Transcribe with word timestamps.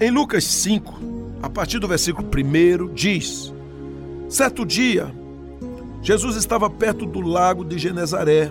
Em 0.00 0.12
Lucas 0.12 0.44
5, 0.44 0.94
a 1.42 1.50
partir 1.50 1.80
do 1.80 1.88
versículo 1.88 2.28
1, 2.28 2.94
diz: 2.94 3.52
Certo 4.28 4.64
dia, 4.64 5.12
Jesus 6.00 6.36
estava 6.36 6.70
perto 6.70 7.04
do 7.04 7.20
lago 7.20 7.64
de 7.64 7.76
Genezaré 7.78 8.48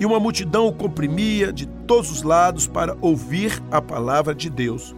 e 0.00 0.06
uma 0.06 0.18
multidão 0.18 0.66
o 0.66 0.72
comprimia 0.72 1.52
de 1.52 1.66
todos 1.66 2.10
os 2.10 2.22
lados 2.22 2.66
para 2.66 2.96
ouvir 3.02 3.62
a 3.70 3.82
palavra 3.82 4.34
de 4.34 4.48
Deus. 4.48 4.96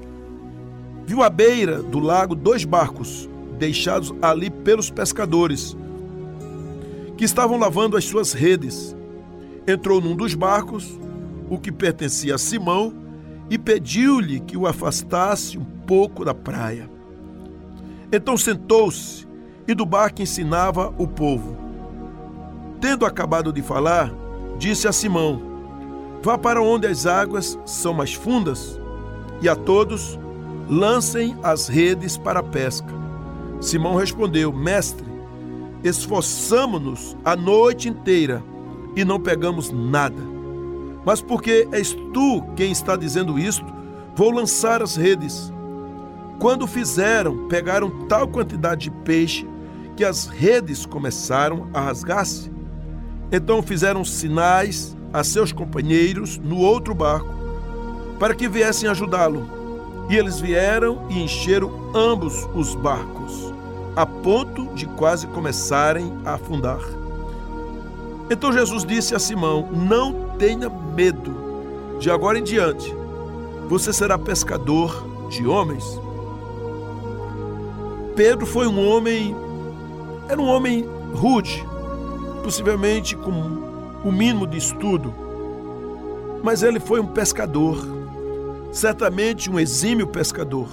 Viu 1.07 1.25
à 1.25 1.29
beira 1.29 1.83
do 1.83 1.99
lago 1.99 2.37
dois 2.37 2.65
barcos, 2.65 3.29
deixados 3.59 4.15
ali 4.23 4.51
pelos 4.51 4.91
pescadores, 4.91 5.77
que 7.17 7.25
estavam 7.25 7.59
lavando 7.59 7.97
as 7.97 8.05
suas 8.05 8.33
redes. 8.33 8.95
Entrou 9.67 10.01
num 10.01 10.15
dos 10.15 10.35
barcos, 10.35 11.01
o 11.51 11.59
que 11.59 11.73
pertencia 11.73 12.37
a 12.37 12.39
Simão, 12.39 13.04
e 13.51 13.59
pediu-lhe 13.59 14.41
que 14.41 14.57
o 14.57 14.67
afastasse 14.67 15.59
um 15.59 15.65
pouco 15.65 16.25
da 16.25 16.35
praia. 16.35 16.89
Então 18.11 18.37
sentou-se 18.37 19.27
e 19.67 19.75
do 19.75 19.85
barco 19.85 20.23
ensinava 20.23 20.95
o 20.99 21.07
povo. 21.07 21.57
Tendo 22.81 23.07
acabado 23.07 23.53
de 23.53 23.63
falar, 23.63 24.13
disse 24.59 24.87
a 24.87 24.93
Simão: 24.93 25.41
Vá 26.23 26.39
para 26.39 26.63
onde 26.63 26.87
as 26.87 27.07
águas 27.07 27.59
são 27.65 27.93
mais 27.93 28.15
fundas, 28.15 28.81
e 29.41 29.49
a 29.49 29.57
todos 29.57 30.19
lancem 30.69 31.37
as 31.43 31.69
redes 31.69 32.17
para 32.17 32.41
a 32.41 32.43
pesca. 32.43 32.93
Simão 33.61 33.95
respondeu: 33.95 34.53
Mestre, 34.53 35.07
esforçamo-nos 35.83 37.17
a 37.25 37.37
noite 37.37 37.89
inteira 37.89 38.43
e 38.97 39.05
não 39.05 39.21
pegamos 39.21 39.71
nada. 39.71 40.34
Mas 41.05 41.21
porque 41.21 41.69
és 41.73 41.93
tu 42.13 42.43
quem 42.57 42.73
está 42.73 42.97
dizendo 42.97 43.39
isto, 43.39 43.67
vou 44.15 44.31
lançar 44.31 44.83
as 44.83 44.97
redes. 44.97 45.53
Quando 46.39 46.67
fizeram, 46.67 47.49
pegaram 47.49 48.07
tal 48.07 48.27
quantidade 48.27 48.83
de 48.83 48.91
peixe 48.91 49.47
que 49.97 50.05
as 50.05 50.27
redes 50.27 50.85
começaram 50.87 51.69
a 51.73 51.81
rasgar-se. 51.81 52.51
Então 53.31 53.63
fizeram 53.63 54.05
sinais 54.05 54.97
a 55.13 55.23
seus 55.23 55.53
companheiros 55.53 56.39
no 56.39 56.59
outro 56.59 56.95
barco 56.95 57.35
para 58.19 58.35
que 58.35 58.49
viessem 58.49 58.89
ajudá-lo. 58.89 59.49
E 60.09 60.17
eles 60.17 60.39
vieram 60.39 61.07
e 61.09 61.23
encheram 61.23 61.91
ambos 61.95 62.49
os 62.55 62.75
barcos, 62.75 63.53
a 63.97 64.05
ponto 64.05 64.67
de 64.75 64.87
quase 64.87 65.27
começarem 65.29 66.13
a 66.25 66.35
afundar. 66.35 66.81
Então 68.31 68.53
Jesus 68.53 68.85
disse 68.85 69.15
a 69.15 69.19
Simão: 69.19 69.69
Não 69.73 70.31
tenha 70.39 70.69
medo, 70.95 71.99
de 71.99 72.11
agora 72.11 72.39
em 72.39 72.43
diante 72.43 72.95
você 73.69 73.93
será 73.93 74.19
pescador 74.19 75.05
de 75.29 75.47
homens. 75.47 75.85
Pedro 78.15 78.47
foi 78.47 78.67
um 78.67 78.89
homem, 78.89 79.35
era 80.29 80.41
um 80.41 80.47
homem 80.47 80.87
rude, 81.15 81.65
possivelmente 82.43 83.17
com 83.17 83.31
o 84.05 84.13
mínimo 84.13 84.47
de 84.47 84.59
estudo, 84.59 85.13
mas 86.43 86.63
ele 86.63 86.79
foi 86.79 87.01
um 87.01 87.07
pescador, 87.07 87.79
certamente 88.71 89.51
um 89.51 89.59
exímio 89.59 90.07
pescador. 90.07 90.69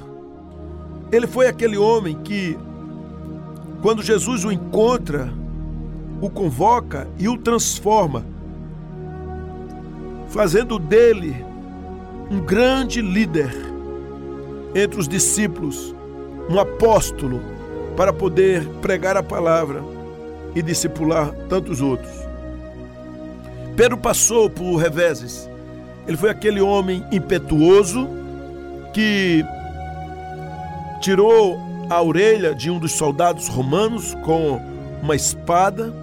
Ele 1.11 1.27
foi 1.27 1.47
aquele 1.47 1.77
homem 1.77 2.15
que, 2.15 2.57
quando 3.81 4.03
Jesus 4.03 4.43
o 4.43 4.51
encontra, 4.51 5.33
o 6.21 6.29
convoca 6.29 7.07
e 7.17 7.27
o 7.27 7.37
transforma, 7.37 8.25
fazendo 10.31 10.79
dele 10.79 11.45
um 12.29 12.39
grande 12.39 13.01
líder 13.01 13.53
entre 14.73 14.99
os 14.99 15.07
discípulos, 15.07 15.93
um 16.49 16.57
apóstolo 16.57 17.41
para 17.97 18.13
poder 18.13 18.65
pregar 18.81 19.17
a 19.17 19.23
palavra 19.23 19.83
e 20.55 20.61
discipular 20.61 21.31
tantos 21.49 21.81
outros. 21.81 22.11
Pedro 23.75 23.97
passou 23.97 24.49
por 24.49 24.77
reveses. 24.77 25.49
Ele 26.07 26.15
foi 26.15 26.29
aquele 26.29 26.61
homem 26.61 27.05
impetuoso 27.11 28.07
que 28.93 29.43
tirou 31.01 31.59
a 31.89 32.01
orelha 32.01 32.55
de 32.55 32.71
um 32.71 32.79
dos 32.79 32.93
soldados 32.93 33.49
romanos 33.49 34.15
com 34.23 34.59
uma 35.01 35.15
espada, 35.15 35.93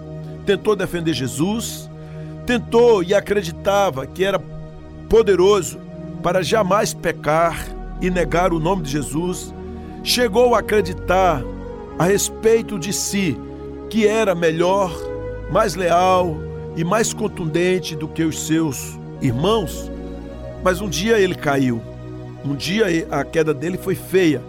tentou 0.45 0.75
defender 0.75 1.13
Jesus, 1.13 1.89
tentou 2.49 3.03
e 3.03 3.13
acreditava 3.13 4.07
que 4.07 4.23
era 4.23 4.41
poderoso 5.07 5.77
para 6.23 6.41
jamais 6.41 6.95
pecar 6.95 7.63
e 8.01 8.09
negar 8.09 8.51
o 8.51 8.59
nome 8.59 8.81
de 8.81 8.89
Jesus, 8.89 9.53
chegou 10.03 10.55
a 10.55 10.59
acreditar 10.59 11.43
a 11.99 12.05
respeito 12.05 12.79
de 12.79 12.91
si 12.91 13.37
que 13.87 14.07
era 14.07 14.33
melhor, 14.33 14.91
mais 15.51 15.75
leal 15.75 16.35
e 16.75 16.83
mais 16.83 17.13
contundente 17.13 17.95
do 17.95 18.07
que 18.07 18.23
os 18.23 18.47
seus 18.47 18.97
irmãos, 19.21 19.91
mas 20.63 20.81
um 20.81 20.89
dia 20.89 21.19
ele 21.19 21.35
caiu. 21.35 21.79
Um 22.43 22.55
dia 22.55 22.87
a 23.11 23.23
queda 23.23 23.53
dele 23.53 23.77
foi 23.77 23.93
feia, 23.93 24.41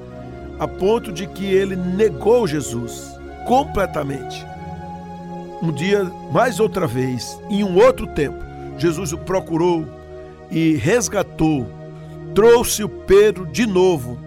a 0.59 0.67
ponto 0.67 1.13
de 1.13 1.27
que 1.27 1.45
ele 1.45 1.77
negou 1.77 2.47
Jesus 2.47 3.15
completamente. 3.47 4.50
Um 5.63 5.71
dia, 5.73 6.05
mais 6.33 6.59
outra 6.59 6.87
vez, 6.87 7.39
em 7.51 7.63
um 7.63 7.77
outro 7.77 8.07
tempo, 8.07 8.39
Jesus 8.79 9.13
o 9.13 9.19
procurou 9.19 9.85
e 10.51 10.75
resgatou, 10.75 11.67
trouxe 12.35 12.83
o 12.83 12.89
Pedro 12.89 13.47
de 13.47 13.67
novo 13.67 14.19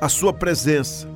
à 0.00 0.08
sua 0.08 0.32
presença. 0.32 1.08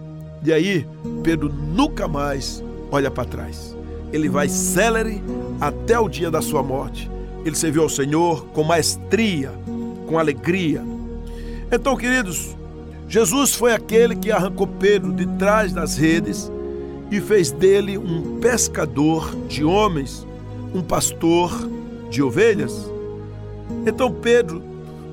E 0.42 0.52
aí, 0.52 0.86
Pedro 1.22 1.52
nunca 1.52 2.08
mais 2.08 2.64
olha 2.90 3.10
para 3.10 3.24
trás. 3.24 3.76
Ele 4.12 4.28
vai 4.28 4.48
célere 4.48 5.22
até 5.60 5.98
o 5.98 6.08
dia 6.08 6.30
da 6.30 6.40
sua 6.40 6.62
morte. 6.62 7.10
Ele 7.44 7.56
serviu 7.56 7.82
ao 7.82 7.88
Senhor 7.88 8.46
com 8.46 8.62
maestria, 8.62 9.52
com 10.06 10.18
alegria. 10.18 10.82
Então, 11.70 11.96
queridos, 11.96 12.56
Jesus 13.08 13.54
foi 13.54 13.72
aquele 13.72 14.16
que 14.16 14.32
arrancou 14.32 14.66
Pedro 14.66 15.12
de 15.12 15.26
trás 15.36 15.72
das 15.72 15.96
redes 15.96 16.50
e 17.10 17.20
fez 17.20 17.50
dele 17.50 17.96
um 17.96 18.38
pescador 18.40 19.34
de 19.48 19.64
homens, 19.64 20.26
um 20.74 20.82
pastor 20.82 21.68
de 22.10 22.22
ovelhas. 22.22 22.90
Então, 23.86 24.12
Pedro 24.12 24.62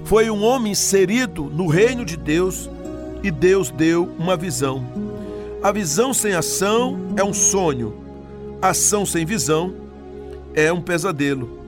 foi 0.05 0.29
um 0.29 0.43
homem 0.43 0.71
inserido 0.71 1.43
no 1.45 1.67
reino 1.67 2.03
de 2.03 2.17
Deus 2.17 2.69
e 3.23 3.31
Deus 3.31 3.69
deu 3.69 4.09
uma 4.19 4.35
visão. 4.35 4.83
A 5.61 5.71
visão 5.71 6.13
sem 6.13 6.33
ação 6.33 6.99
é 7.15 7.23
um 7.23 7.33
sonho, 7.33 7.93
ação 8.61 9.05
sem 9.05 9.25
visão 9.25 9.73
é 10.53 10.71
um 10.71 10.81
pesadelo. 10.81 11.59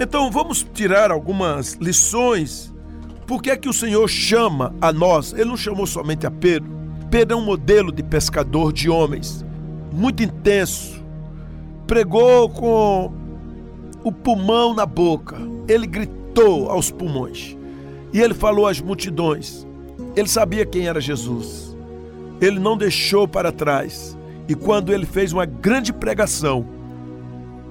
Então 0.00 0.30
vamos 0.30 0.66
tirar 0.72 1.10
algumas 1.10 1.74
lições. 1.74 2.72
Por 3.26 3.42
que 3.42 3.50
é 3.50 3.56
que 3.56 3.68
o 3.68 3.72
Senhor 3.72 4.08
chama 4.08 4.74
a 4.80 4.92
nós? 4.92 5.32
Ele 5.32 5.46
não 5.46 5.56
chamou 5.56 5.86
somente 5.86 6.26
a 6.26 6.30
Pedro. 6.30 6.70
Pedro 7.10 7.36
é 7.36 7.40
um 7.40 7.44
modelo 7.44 7.90
de 7.90 8.02
pescador 8.02 8.72
de 8.72 8.88
homens, 8.88 9.44
muito 9.98 10.22
intenso. 10.22 11.02
Pregou 11.86 12.48
com 12.48 13.12
o 14.02 14.12
pulmão 14.12 14.74
na 14.74 14.86
boca. 14.86 15.36
Ele 15.66 15.86
gritou 15.86 16.70
aos 16.70 16.90
pulmões. 16.90 17.56
E 18.12 18.20
ele 18.20 18.34
falou 18.34 18.66
às 18.66 18.80
multidões. 18.80 19.66
Ele 20.16 20.28
sabia 20.28 20.64
quem 20.64 20.86
era 20.86 21.00
Jesus 21.00 21.68
ele 22.40 22.58
não 22.58 22.76
deixou 22.76 23.26
para 23.26 23.52
trás. 23.52 24.16
E 24.48 24.54
quando 24.54 24.92
ele 24.92 25.04
fez 25.04 25.32
uma 25.32 25.44
grande 25.44 25.92
pregação, 25.92 26.66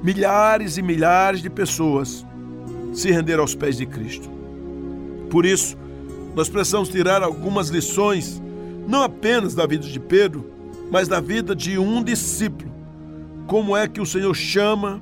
milhares 0.03 0.77
e 0.77 0.81
milhares 0.81 1.41
de 1.41 1.49
pessoas 1.49 2.25
se 2.93 3.11
renderam 3.11 3.41
aos 3.41 3.55
pés 3.55 3.77
de 3.77 3.85
Cristo. 3.85 4.29
Por 5.29 5.45
isso, 5.45 5.77
nós 6.35 6.49
precisamos 6.49 6.89
tirar 6.89 7.23
algumas 7.23 7.69
lições, 7.69 8.41
não 8.87 9.01
apenas 9.03 9.55
da 9.55 9.65
vida 9.65 9.87
de 9.87 9.99
Pedro, 9.99 10.45
mas 10.91 11.07
da 11.07 11.19
vida 11.19 11.55
de 11.55 11.77
um 11.77 12.03
discípulo. 12.03 12.71
Como 13.45 13.75
é 13.75 13.87
que 13.87 14.01
o 14.01 14.05
Senhor 14.05 14.33
chama, 14.33 15.01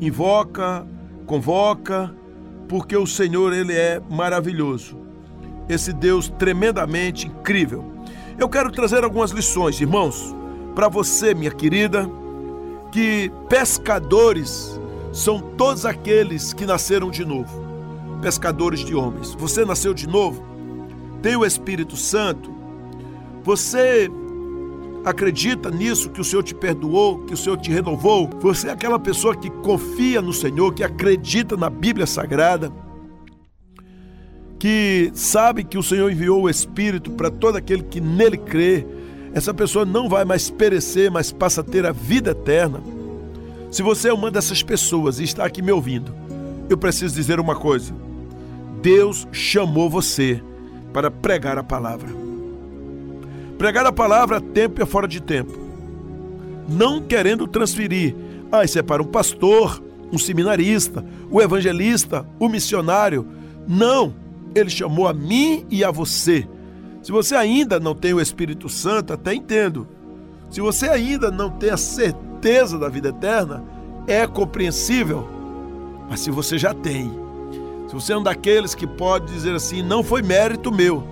invoca, 0.00 0.86
convoca, 1.26 2.14
porque 2.68 2.96
o 2.96 3.06
Senhor 3.06 3.52
ele 3.52 3.72
é 3.72 4.00
maravilhoso. 4.10 4.96
Esse 5.68 5.92
Deus 5.92 6.28
tremendamente 6.28 7.26
incrível 7.26 7.94
eu 8.36 8.48
quero 8.48 8.70
trazer 8.72 9.04
algumas 9.04 9.30
lições, 9.30 9.80
irmãos, 9.80 10.34
para 10.74 10.88
você, 10.88 11.34
minha 11.34 11.52
querida, 11.52 12.10
que 12.90 13.30
pescadores 13.48 14.80
são 15.12 15.40
todos 15.40 15.86
aqueles 15.86 16.52
que 16.52 16.66
nasceram 16.66 17.10
de 17.10 17.24
novo, 17.24 17.48
pescadores 18.20 18.80
de 18.80 18.92
homens. 18.92 19.34
Você 19.34 19.64
nasceu 19.64 19.94
de 19.94 20.08
novo? 20.08 20.44
Tem 21.22 21.36
o 21.36 21.46
Espírito 21.46 21.96
Santo? 21.96 22.52
Você 23.44 24.10
acredita 25.04 25.70
nisso, 25.70 26.10
que 26.10 26.20
o 26.20 26.24
Senhor 26.24 26.42
te 26.42 26.54
perdoou, 26.54 27.24
que 27.24 27.34
o 27.34 27.36
Senhor 27.36 27.56
te 27.58 27.70
renovou? 27.70 28.30
Você 28.40 28.68
é 28.68 28.72
aquela 28.72 28.98
pessoa 28.98 29.36
que 29.36 29.50
confia 29.50 30.22
no 30.22 30.32
Senhor, 30.32 30.72
que 30.72 30.82
acredita 30.82 31.56
na 31.56 31.68
Bíblia 31.68 32.06
Sagrada? 32.06 32.72
que 34.64 35.10
sabe 35.14 35.62
que 35.62 35.76
o 35.76 35.82
Senhor 35.82 36.10
enviou 36.10 36.40
o 36.40 36.48
Espírito 36.48 37.10
para 37.10 37.30
todo 37.30 37.56
aquele 37.56 37.82
que 37.82 38.00
nele 38.00 38.38
crê, 38.38 38.86
essa 39.34 39.52
pessoa 39.52 39.84
não 39.84 40.08
vai 40.08 40.24
mais 40.24 40.48
perecer, 40.48 41.10
mas 41.10 41.30
passa 41.30 41.60
a 41.60 41.64
ter 41.64 41.84
a 41.84 41.92
vida 41.92 42.30
eterna. 42.30 42.80
Se 43.70 43.82
você 43.82 44.08
é 44.08 44.14
uma 44.14 44.30
dessas 44.30 44.62
pessoas 44.62 45.20
e 45.20 45.24
está 45.24 45.44
aqui 45.44 45.60
me 45.60 45.70
ouvindo, 45.70 46.14
eu 46.70 46.78
preciso 46.78 47.14
dizer 47.14 47.38
uma 47.38 47.54
coisa. 47.54 47.92
Deus 48.80 49.28
chamou 49.32 49.90
você 49.90 50.42
para 50.94 51.10
pregar 51.10 51.58
a 51.58 51.62
palavra. 51.62 52.23
Pregar 53.64 53.86
a 53.86 53.92
palavra 53.92 54.42
tempo 54.42 54.82
e 54.82 54.84
fora 54.84 55.08
de 55.08 55.22
tempo. 55.22 55.58
Não 56.68 57.00
querendo 57.00 57.46
transferir. 57.46 58.14
Ah, 58.52 58.62
isso 58.62 58.78
é 58.78 58.82
para 58.82 59.02
um 59.02 59.06
pastor, 59.06 59.82
um 60.12 60.18
seminarista, 60.18 61.02
o 61.30 61.40
evangelista, 61.40 62.26
o 62.38 62.46
missionário. 62.46 63.26
Não, 63.66 64.14
ele 64.54 64.68
chamou 64.68 65.08
a 65.08 65.14
mim 65.14 65.64
e 65.70 65.82
a 65.82 65.90
você. 65.90 66.46
Se 67.02 67.10
você 67.10 67.34
ainda 67.34 67.80
não 67.80 67.94
tem 67.94 68.12
o 68.12 68.20
Espírito 68.20 68.68
Santo, 68.68 69.14
até 69.14 69.32
entendo. 69.32 69.88
Se 70.50 70.60
você 70.60 70.90
ainda 70.90 71.30
não 71.30 71.48
tem 71.48 71.70
a 71.70 71.78
certeza 71.78 72.78
da 72.78 72.90
vida 72.90 73.08
eterna, 73.08 73.64
é 74.06 74.26
compreensível. 74.26 75.26
Mas 76.10 76.20
se 76.20 76.30
você 76.30 76.58
já 76.58 76.74
tem, 76.74 77.10
se 77.88 77.94
você 77.94 78.12
é 78.12 78.18
um 78.18 78.22
daqueles 78.22 78.74
que 78.74 78.86
pode 78.86 79.32
dizer 79.32 79.54
assim, 79.54 79.80
não 79.80 80.04
foi 80.04 80.20
mérito 80.20 80.70
meu, 80.70 81.02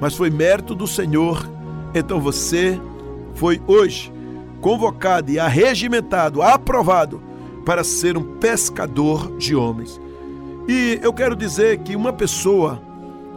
mas 0.00 0.14
foi 0.14 0.30
mérito 0.30 0.74
do 0.74 0.86
Senhor, 0.86 1.57
então 1.94 2.20
você 2.20 2.80
foi 3.34 3.60
hoje 3.66 4.12
convocado 4.60 5.30
e 5.30 5.38
arregimentado, 5.38 6.42
aprovado 6.42 7.22
para 7.64 7.84
ser 7.84 8.16
um 8.16 8.38
pescador 8.38 9.36
de 9.36 9.54
homens. 9.54 10.00
E 10.68 10.98
eu 11.02 11.12
quero 11.12 11.36
dizer 11.36 11.78
que 11.78 11.96
uma 11.96 12.12
pessoa 12.12 12.82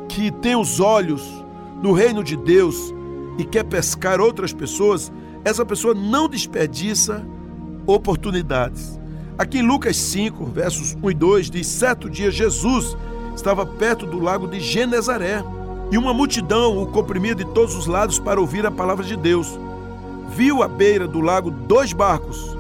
que 0.10 0.32
tem 0.32 0.56
os 0.56 0.80
olhos 0.80 1.22
no 1.82 1.94
reino 1.94 2.24
de 2.24 2.36
Deus 2.36 2.94
e 3.38 3.46
quer 3.46 3.64
pescar 3.64 4.20
outras 4.20 4.52
pessoas, 4.52 5.12
essa 5.44 5.66
pessoa 5.66 5.94
não 5.94 6.28
desperdiça 6.28 7.26
oportunidades. 7.86 9.00
Aqui 9.38 9.60
em 9.60 9.68
Lucas 9.68 9.98
5, 9.98 10.46
versos 10.46 10.96
1 11.02 11.12
e 11.12 11.14
2, 11.14 11.50
diz: 11.50 11.68
Certo 11.68 12.10
dia 12.10 12.30
Jesus 12.30 12.98
estava 13.36 13.66
perto 13.66 14.06
do 14.06 14.20
lago 14.20 14.48
de 14.48 14.60
Genezaré 14.60 15.44
e 15.92 15.98
uma 15.98 16.14
multidão 16.14 16.82
o 16.82 16.88
comprimia 16.88 17.36
de 17.36 17.44
todos 17.44 17.76
os 17.76 17.86
lados 17.86 18.18
para 18.18 18.40
ouvir 18.40 18.66
a 18.66 18.72
palavra 18.72 19.04
de 19.04 19.18
Deus. 19.18 19.60
Viu 20.30 20.64
à 20.64 20.68
beira 20.68 21.06
do 21.06 21.20
lago 21.20 21.52
dois 21.52 21.92
barcos, 21.92 22.58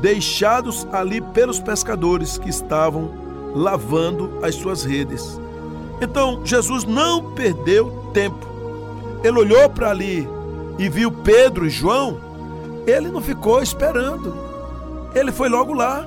deixados 0.00 0.86
ali 0.92 1.20
pelos 1.20 1.58
pescadores 1.58 2.38
que 2.38 2.48
estavam 2.48 3.10
lavando 3.52 4.38
as 4.40 4.54
suas 4.54 4.84
redes. 4.84 5.40
Então 6.00 6.40
Jesus 6.44 6.84
não 6.84 7.32
perdeu 7.32 7.90
tempo. 8.12 8.46
Ele 9.24 9.38
olhou 9.38 9.68
para 9.68 9.90
ali 9.90 10.28
e 10.78 10.88
viu 10.88 11.10
Pedro 11.10 11.66
e 11.66 11.70
João. 11.70 12.20
Ele 12.86 13.08
não 13.08 13.20
ficou 13.20 13.62
esperando. 13.62 14.34
Ele 15.14 15.32
foi 15.32 15.48
logo 15.48 15.72
lá. 15.72 16.06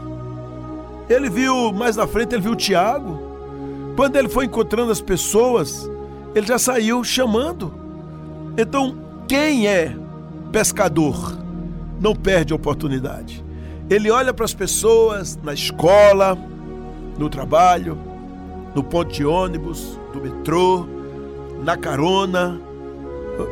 Ele 1.09 1.29
viu 1.29 1.73
mais 1.73 1.95
na 1.95 2.05
frente, 2.05 2.35
ele 2.35 2.43
viu 2.43 2.55
Tiago. 2.55 3.19
Quando 3.95 4.15
ele 4.15 4.29
foi 4.29 4.45
encontrando 4.45 4.91
as 4.91 5.01
pessoas, 5.01 5.89
ele 6.37 6.47
já 6.47 6.59
saiu 6.59 7.03
chamando. 7.03 7.73
Então, 8.57 8.97
quem 9.27 9.67
é 9.67 9.95
pescador 10.51 11.37
não 11.99 12.15
perde 12.15 12.53
oportunidade. 12.53 13.43
Ele 13.89 14.11
olha 14.11 14.33
para 14.33 14.45
as 14.45 14.53
pessoas 14.53 15.37
na 15.41 15.53
escola, 15.53 16.37
no 17.17 17.29
trabalho, 17.29 17.97
no 18.75 18.83
ponto 18.83 19.11
de 19.11 19.25
ônibus, 19.25 19.97
do 20.13 20.21
metrô, 20.21 20.87
na 21.63 21.75
carona, 21.75 22.59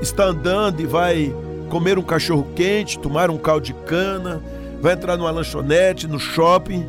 está 0.02 0.26
andando 0.26 0.82
e 0.82 0.86
vai 0.86 1.34
comer 1.70 1.98
um 1.98 2.04
cachorro 2.04 2.48
quente, 2.56 3.00
tomar 3.00 3.30
um 3.30 3.38
caldo 3.38 3.66
de 3.66 3.74
cana, 3.74 4.42
vai 4.82 4.94
entrar 4.94 5.18
numa 5.18 5.32
lanchonete, 5.32 6.08
no 6.08 6.20
shopping. 6.20 6.86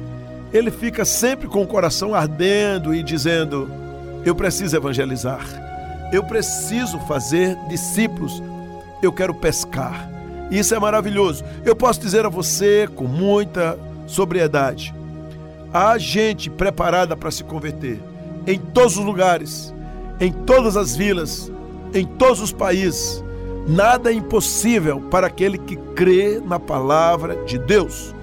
Ele 0.52 0.70
fica 0.70 1.04
sempre 1.04 1.48
com 1.48 1.62
o 1.62 1.66
coração 1.66 2.14
ardendo 2.14 2.94
e 2.94 3.02
dizendo: 3.02 3.70
Eu 4.24 4.34
preciso 4.34 4.76
evangelizar, 4.76 5.46
eu 6.12 6.22
preciso 6.22 6.98
fazer 7.00 7.56
discípulos, 7.68 8.42
eu 9.02 9.12
quero 9.12 9.34
pescar. 9.34 10.10
Isso 10.50 10.74
é 10.74 10.78
maravilhoso. 10.78 11.44
Eu 11.64 11.74
posso 11.74 12.00
dizer 12.00 12.24
a 12.24 12.28
você 12.28 12.88
com 12.94 13.04
muita 13.04 13.78
sobriedade: 14.06 14.94
há 15.72 15.98
gente 15.98 16.48
preparada 16.48 17.16
para 17.16 17.30
se 17.30 17.42
converter 17.42 18.00
em 18.46 18.58
todos 18.58 18.96
os 18.96 19.04
lugares, 19.04 19.74
em 20.20 20.32
todas 20.32 20.76
as 20.76 20.94
vilas, 20.94 21.50
em 21.92 22.06
todos 22.06 22.40
os 22.40 22.52
países. 22.52 23.24
Nada 23.66 24.12
é 24.12 24.14
impossível 24.14 25.00
para 25.10 25.26
aquele 25.26 25.58
que 25.58 25.74
crê 25.96 26.40
na 26.44 26.60
palavra 26.60 27.44
de 27.44 27.58
Deus. 27.58 28.14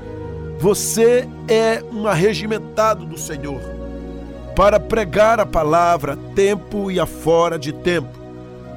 Você 0.60 1.28
é 1.50 1.84
um 1.92 2.08
arregimentado 2.08 3.06
do 3.06 3.18
Senhor 3.18 3.73
para 4.56 4.80
pregar 4.80 5.40
a 5.40 5.46
palavra 5.46 6.18
tempo 6.36 6.92
e 6.92 7.00
afora 7.00 7.58
de 7.58 7.72
tempo. 7.72 8.20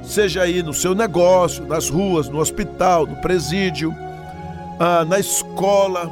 Seja 0.03 0.41
aí 0.41 0.63
no 0.63 0.73
seu 0.73 0.95
negócio, 0.95 1.65
nas 1.65 1.89
ruas, 1.89 2.29
no 2.29 2.39
hospital, 2.39 3.05
no 3.05 3.17
presídio, 3.17 3.93
ah, 4.79 5.05
na 5.05 5.19
escola, 5.19 6.09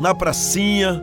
na 0.00 0.14
pracinha, 0.14 1.02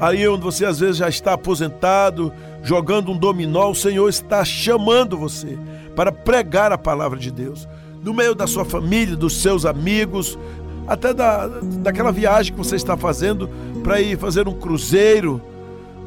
aí 0.00 0.26
onde 0.28 0.42
você 0.42 0.64
às 0.64 0.78
vezes 0.78 0.96
já 0.96 1.08
está 1.08 1.34
aposentado, 1.34 2.32
jogando 2.62 3.10
um 3.10 3.16
dominó, 3.16 3.70
o 3.70 3.74
Senhor 3.74 4.08
está 4.08 4.44
chamando 4.44 5.16
você 5.16 5.58
para 5.96 6.12
pregar 6.12 6.72
a 6.72 6.78
palavra 6.78 7.18
de 7.18 7.30
Deus. 7.30 7.68
No 8.02 8.14
meio 8.14 8.34
da 8.34 8.46
sua 8.46 8.64
família, 8.64 9.16
dos 9.16 9.40
seus 9.42 9.64
amigos, 9.64 10.38
até 10.86 11.12
da, 11.12 11.46
daquela 11.46 12.10
viagem 12.10 12.52
que 12.52 12.58
você 12.58 12.76
está 12.76 12.96
fazendo 12.96 13.48
para 13.82 14.00
ir 14.00 14.18
fazer 14.18 14.48
um 14.48 14.54
cruzeiro, 14.54 15.40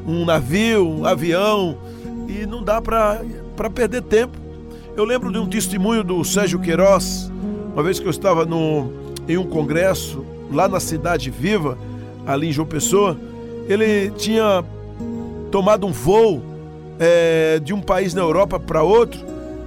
um 0.06 0.24
navio, 0.24 0.88
um 0.88 1.04
avião, 1.04 1.76
e 2.28 2.46
não 2.46 2.62
dá 2.62 2.80
para 2.80 3.20
perder 3.74 4.02
tempo. 4.02 4.36
Eu 4.96 5.04
lembro 5.04 5.32
de 5.32 5.38
um 5.38 5.46
testemunho 5.46 6.02
do 6.02 6.24
Sérgio 6.24 6.58
Queiroz, 6.58 7.30
uma 7.72 7.82
vez 7.82 7.98
que 7.98 8.06
eu 8.06 8.10
estava 8.10 8.46
no, 8.46 8.90
em 9.28 9.36
um 9.36 9.44
congresso 9.44 10.24
lá 10.50 10.68
na 10.68 10.80
Cidade 10.80 11.30
Viva, 11.30 11.76
ali 12.26 12.48
em 12.48 12.52
João 12.52 12.66
Pessoa, 12.66 13.16
ele 13.68 14.10
tinha 14.12 14.64
tomado 15.50 15.86
um 15.86 15.92
voo 15.92 16.42
é, 16.98 17.60
de 17.62 17.74
um 17.74 17.80
país 17.80 18.14
na 18.14 18.22
Europa 18.22 18.58
para 18.58 18.82
outro 18.82 19.20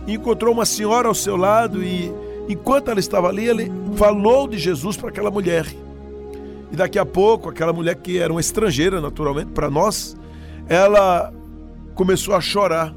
e 0.07 0.13
encontrou 0.13 0.53
uma 0.53 0.65
senhora 0.65 1.07
ao 1.07 1.13
seu 1.13 1.37
lado 1.37 1.83
e 1.83 2.11
enquanto 2.47 2.89
ela 2.89 2.99
estava 2.99 3.29
ali, 3.29 3.47
ele 3.47 3.71
falou 3.95 4.47
de 4.47 4.57
Jesus 4.57 4.97
para 4.97 5.09
aquela 5.09 5.29
mulher. 5.29 5.67
E 6.71 6.75
daqui 6.75 6.97
a 6.97 7.05
pouco, 7.05 7.49
aquela 7.49 7.71
mulher 7.71 7.95
que 7.95 8.17
era 8.17 8.31
uma 8.31 8.41
estrangeira, 8.41 8.99
naturalmente, 8.99 9.51
para 9.51 9.69
nós, 9.69 10.17
ela 10.69 11.33
começou 11.95 12.33
a 12.33 12.39
chorar. 12.39 12.95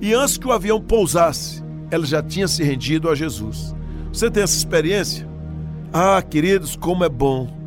E 0.00 0.14
antes 0.14 0.38
que 0.38 0.46
o 0.46 0.52
avião 0.52 0.80
pousasse, 0.80 1.62
ela 1.90 2.06
já 2.06 2.22
tinha 2.22 2.48
se 2.48 2.62
rendido 2.62 3.10
a 3.10 3.14
Jesus. 3.14 3.74
Você 4.12 4.30
tem 4.30 4.42
essa 4.42 4.56
experiência? 4.56 5.28
Ah, 5.92 6.22
queridos, 6.22 6.76
como 6.76 7.04
é 7.04 7.08
bom 7.08 7.62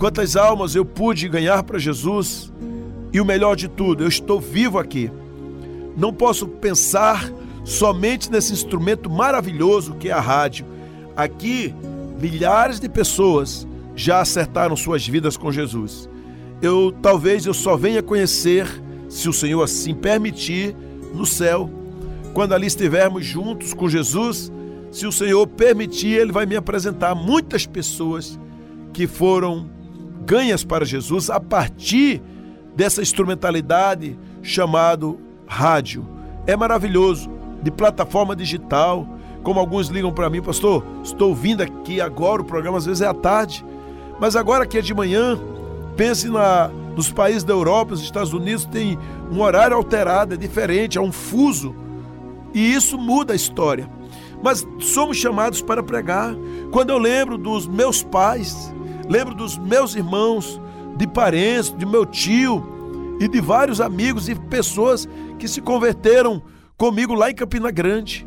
Quantas 0.00 0.34
almas 0.34 0.74
eu 0.74 0.82
pude 0.82 1.28
ganhar 1.28 1.62
para 1.62 1.78
Jesus 1.78 2.50
e 3.12 3.20
o 3.20 3.24
melhor 3.24 3.54
de 3.54 3.68
tudo, 3.68 4.02
eu 4.02 4.08
estou 4.08 4.40
vivo 4.40 4.78
aqui. 4.78 5.12
Não 5.94 6.10
posso 6.10 6.48
pensar 6.48 7.30
somente 7.66 8.30
nesse 8.30 8.50
instrumento 8.50 9.10
maravilhoso 9.10 9.92
que 9.96 10.08
é 10.08 10.12
a 10.12 10.18
rádio. 10.18 10.64
Aqui, 11.14 11.74
milhares 12.18 12.80
de 12.80 12.88
pessoas 12.88 13.68
já 13.94 14.22
acertaram 14.22 14.74
suas 14.74 15.06
vidas 15.06 15.36
com 15.36 15.52
Jesus. 15.52 16.08
Eu 16.62 16.92
talvez 17.02 17.46
eu 17.46 17.54
só 17.54 17.76
venha 17.76 18.02
conhecer, 18.02 18.66
se 19.08 19.28
o 19.28 19.32
Senhor 19.32 19.62
assim 19.62 19.94
permitir, 19.94 20.76
no 21.14 21.26
céu. 21.26 21.70
Quando 22.32 22.54
ali 22.54 22.66
estivermos 22.66 23.24
juntos 23.24 23.74
com 23.74 23.88
Jesus, 23.88 24.52
se 24.90 25.06
o 25.06 25.12
Senhor 25.12 25.46
permitir, 25.46 26.18
ele 26.18 26.32
vai 26.32 26.46
me 26.46 26.56
apresentar 26.56 27.14
muitas 27.14 27.66
pessoas 27.66 28.38
que 28.92 29.06
foram 29.06 29.68
ganhas 30.26 30.62
para 30.64 30.84
Jesus 30.84 31.30
a 31.30 31.40
partir 31.40 32.22
dessa 32.74 33.02
instrumentalidade 33.02 34.18
chamado 34.42 35.18
rádio. 35.46 36.06
É 36.46 36.56
maravilhoso, 36.56 37.30
de 37.62 37.70
plataforma 37.70 38.34
digital, 38.34 39.06
como 39.42 39.60
alguns 39.60 39.88
ligam 39.88 40.12
para 40.12 40.30
mim, 40.30 40.42
pastor, 40.42 40.84
estou 41.02 41.34
vindo 41.34 41.62
aqui 41.62 42.00
agora, 42.00 42.42
o 42.42 42.44
programa 42.44 42.78
às 42.78 42.86
vezes 42.86 43.02
é 43.02 43.06
à 43.06 43.14
tarde, 43.14 43.64
mas 44.18 44.36
agora 44.36 44.66
que 44.66 44.78
é 44.78 44.80
de 44.80 44.94
manhã, 44.94 45.38
pense 45.96 46.28
na, 46.28 46.68
nos 46.96 47.10
países 47.10 47.44
da 47.44 47.52
Europa, 47.52 47.94
os 47.94 48.02
Estados 48.02 48.32
Unidos 48.32 48.64
tem 48.64 48.98
um 49.30 49.40
horário 49.40 49.76
alterado, 49.76 50.34
é 50.34 50.36
diferente, 50.36 50.98
é 50.98 51.00
um 51.00 51.12
fuso, 51.12 51.74
e 52.52 52.72
isso 52.72 52.98
muda 52.98 53.32
a 53.32 53.36
história. 53.36 53.88
Mas 54.42 54.66
somos 54.78 55.18
chamados 55.18 55.60
para 55.60 55.82
pregar. 55.82 56.34
Quando 56.70 56.90
eu 56.90 56.98
lembro 56.98 57.36
dos 57.36 57.68
meus 57.68 58.02
pais, 58.02 58.72
Lembro 59.10 59.34
dos 59.34 59.58
meus 59.58 59.96
irmãos, 59.96 60.60
de 60.96 61.04
parentes, 61.04 61.76
de 61.76 61.84
meu 61.84 62.06
tio 62.06 62.64
e 63.18 63.26
de 63.26 63.40
vários 63.40 63.80
amigos 63.80 64.28
e 64.28 64.36
pessoas 64.36 65.08
que 65.36 65.48
se 65.48 65.60
converteram 65.60 66.40
comigo 66.76 67.12
lá 67.12 67.28
em 67.28 67.34
Campina 67.34 67.72
Grande. 67.72 68.24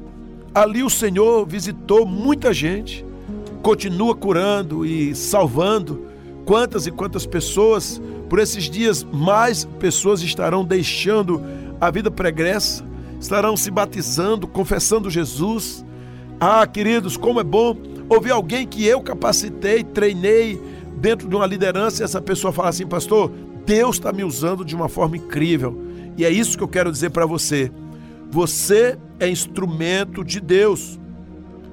Ali 0.53 0.83
o 0.83 0.89
Senhor 0.89 1.47
visitou 1.47 2.05
muita 2.05 2.53
gente, 2.53 3.05
continua 3.61 4.13
curando 4.13 4.85
e 4.85 5.15
salvando 5.15 6.05
quantas 6.45 6.87
e 6.87 6.91
quantas 6.91 7.25
pessoas. 7.25 8.01
Por 8.29 8.39
esses 8.39 8.69
dias, 8.69 9.03
mais 9.03 9.65
pessoas 9.65 10.21
estarão 10.21 10.63
deixando 10.63 11.41
a 11.79 11.91
vida 11.91 12.09
pregressa, 12.09 12.83
estarão 13.19 13.55
se 13.55 13.69
batizando, 13.69 14.47
confessando 14.47 15.09
Jesus. 15.09 15.85
Ah, 16.39 16.65
queridos, 16.65 17.17
como 17.17 17.39
é 17.39 17.43
bom 17.43 17.75
ouvir 18.09 18.31
alguém 18.31 18.67
que 18.67 18.85
eu 18.85 19.01
capacitei, 19.01 19.83
treinei 19.83 20.59
dentro 20.97 21.27
de 21.27 21.35
uma 21.35 21.45
liderança 21.45 22.01
e 22.01 22.05
essa 22.05 22.21
pessoa 22.21 22.53
fala 22.53 22.69
assim, 22.69 22.87
pastor, 22.87 23.31
Deus 23.65 23.95
está 23.95 24.11
me 24.11 24.23
usando 24.23 24.65
de 24.65 24.75
uma 24.75 24.89
forma 24.89 25.17
incrível. 25.17 25.77
E 26.17 26.25
é 26.25 26.29
isso 26.29 26.57
que 26.57 26.63
eu 26.63 26.67
quero 26.67 26.91
dizer 26.91 27.09
para 27.11 27.25
você. 27.25 27.71
Você 28.29 28.97
é 29.19 29.29
instrumento 29.29 30.23
de 30.23 30.39
Deus. 30.39 30.99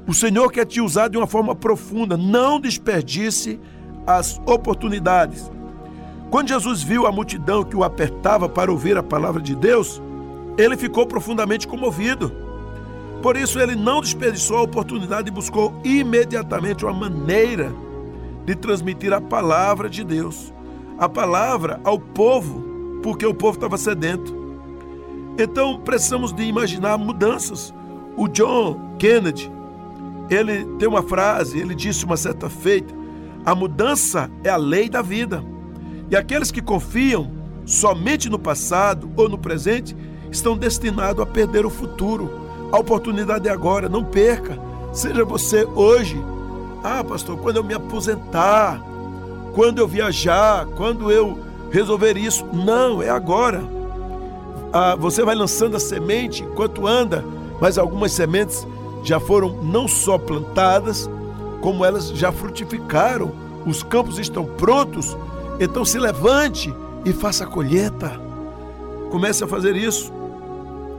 O 0.07 0.15
Senhor 0.15 0.51
quer 0.51 0.67
te 0.67 0.81
usar 0.81 1.09
de 1.09 1.17
uma 1.17 1.27
forma 1.27 1.55
profunda. 1.55 2.17
Não 2.17 2.61
desperdice 2.61 3.59
as 4.19 4.41
oportunidades. 4.47 5.51
Quando 6.31 6.49
Jesus 6.49 6.83
viu 6.83 7.07
a 7.07 7.13
multidão 7.13 7.65
que 7.65 7.77
o 7.77 7.83
apertava 7.83 8.49
para 8.49 8.71
ouvir 8.71 8.97
a 8.97 9.03
palavra 9.03 9.43
de 9.43 9.55
Deus, 9.55 10.01
ele 10.57 10.77
ficou 10.77 11.07
profundamente 11.07 11.67
comovido. 11.67 12.33
Por 13.21 13.37
isso, 13.37 13.59
ele 13.59 13.75
não 13.75 14.01
desperdiçou 14.01 14.59
a 14.59 14.63
oportunidade 14.63 15.29
e 15.29 15.33
buscou 15.33 15.75
imediatamente 15.85 16.85
uma 16.85 16.95
maneira 16.95 17.73
de 18.47 18.55
transmitir 18.55 19.13
a 19.13 19.21
palavra 19.21 19.91
de 19.91 20.03
Deus, 20.05 20.53
a 20.99 21.09
palavra 21.09 21.81
ao 21.85 21.99
povo, 21.99 22.63
porque 23.03 23.27
o 23.27 23.35
povo 23.35 23.57
estava 23.57 23.77
sedento. 23.77 24.35
Então, 25.39 25.81
precisamos 25.81 26.33
de 26.33 26.45
imaginar 26.45 26.97
mudanças. 26.97 27.75
O 28.17 28.29
John 28.29 28.97
Kennedy, 28.99 29.51
ele 30.31 30.65
tem 30.79 30.89
uma 30.89 31.03
frase, 31.03 31.59
ele 31.59 31.75
disse 31.75 32.05
uma 32.05 32.17
certa 32.17 32.49
feita: 32.49 32.95
a 33.45 33.55
mudança 33.55 34.31
é 34.45 34.51
a 34.51 34.57
lei 34.57 34.89
da 34.89 35.03
vida. 35.03 35.43
E 36.11 36.17
aqueles 36.17 36.51
que 36.51 36.61
confiam 36.61 37.31
somente 37.65 38.29
no 38.29 38.39
passado 38.39 39.11
ou 39.17 39.29
no 39.29 39.39
presente 39.39 39.97
estão 40.31 40.57
destinados 40.57 41.23
a 41.23 41.27
perder 41.27 41.65
o 41.65 41.71
futuro. 41.71 42.31
A 42.73 42.79
oportunidade 42.79 43.49
é 43.49 43.51
agora, 43.51 43.89
não 43.89 44.05
perca. 44.05 44.59
Seja 44.93 45.25
você 45.25 45.65
hoje. 45.65 46.21
Ah, 46.83 47.05
pastor, 47.05 47.39
quando 47.39 47.57
eu 47.57 47.65
me 47.65 47.75
aposentar, 47.75 48.83
quando 49.55 49.79
eu 49.79 49.89
viajar, 49.89 50.67
quando 50.77 51.11
eu 51.11 51.39
resolver 51.71 52.17
isso. 52.17 52.45
Não, 52.53 53.03
é 53.03 53.09
agora. 53.09 53.63
Ah, 54.73 54.97
você 54.97 55.25
vai 55.25 55.35
lançando 55.35 55.77
a 55.77 55.81
semente 55.81 56.43
enquanto 56.43 56.87
anda, 56.87 57.25
mas 57.61 57.79
algumas 57.79 58.13
sementes 58.13 58.67
já 59.03 59.19
foram 59.19 59.63
não 59.63 59.89
só 59.89 60.19
plantadas, 60.19 61.09
como 61.61 61.85
elas 61.85 62.09
já 62.09 62.33
frutificaram. 62.33 63.33
Os 63.67 63.83
campos 63.83 64.19
estão 64.19 64.45
prontos. 64.45 65.17
Então 65.59 65.85
se 65.85 65.99
levante 65.99 66.75
e 67.05 67.13
faça 67.13 67.45
a 67.45 67.47
colheita. 67.47 68.21
Comece 69.11 69.45
a 69.45 69.47
fazer 69.47 69.77
isso. 69.77 70.13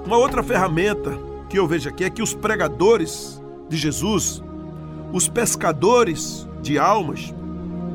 Uma 0.05 0.17
outra 0.17 0.41
ferramenta 0.43 1.17
que 1.49 1.57
eu 1.57 1.67
vejo 1.67 1.89
aqui 1.89 2.03
é 2.03 2.09
que 2.09 2.21
os 2.21 2.33
pregadores 2.33 3.41
de 3.69 3.77
Jesus, 3.77 4.43
os 5.13 5.27
pescadores 5.27 6.47
de 6.61 6.77
almas, 6.77 7.33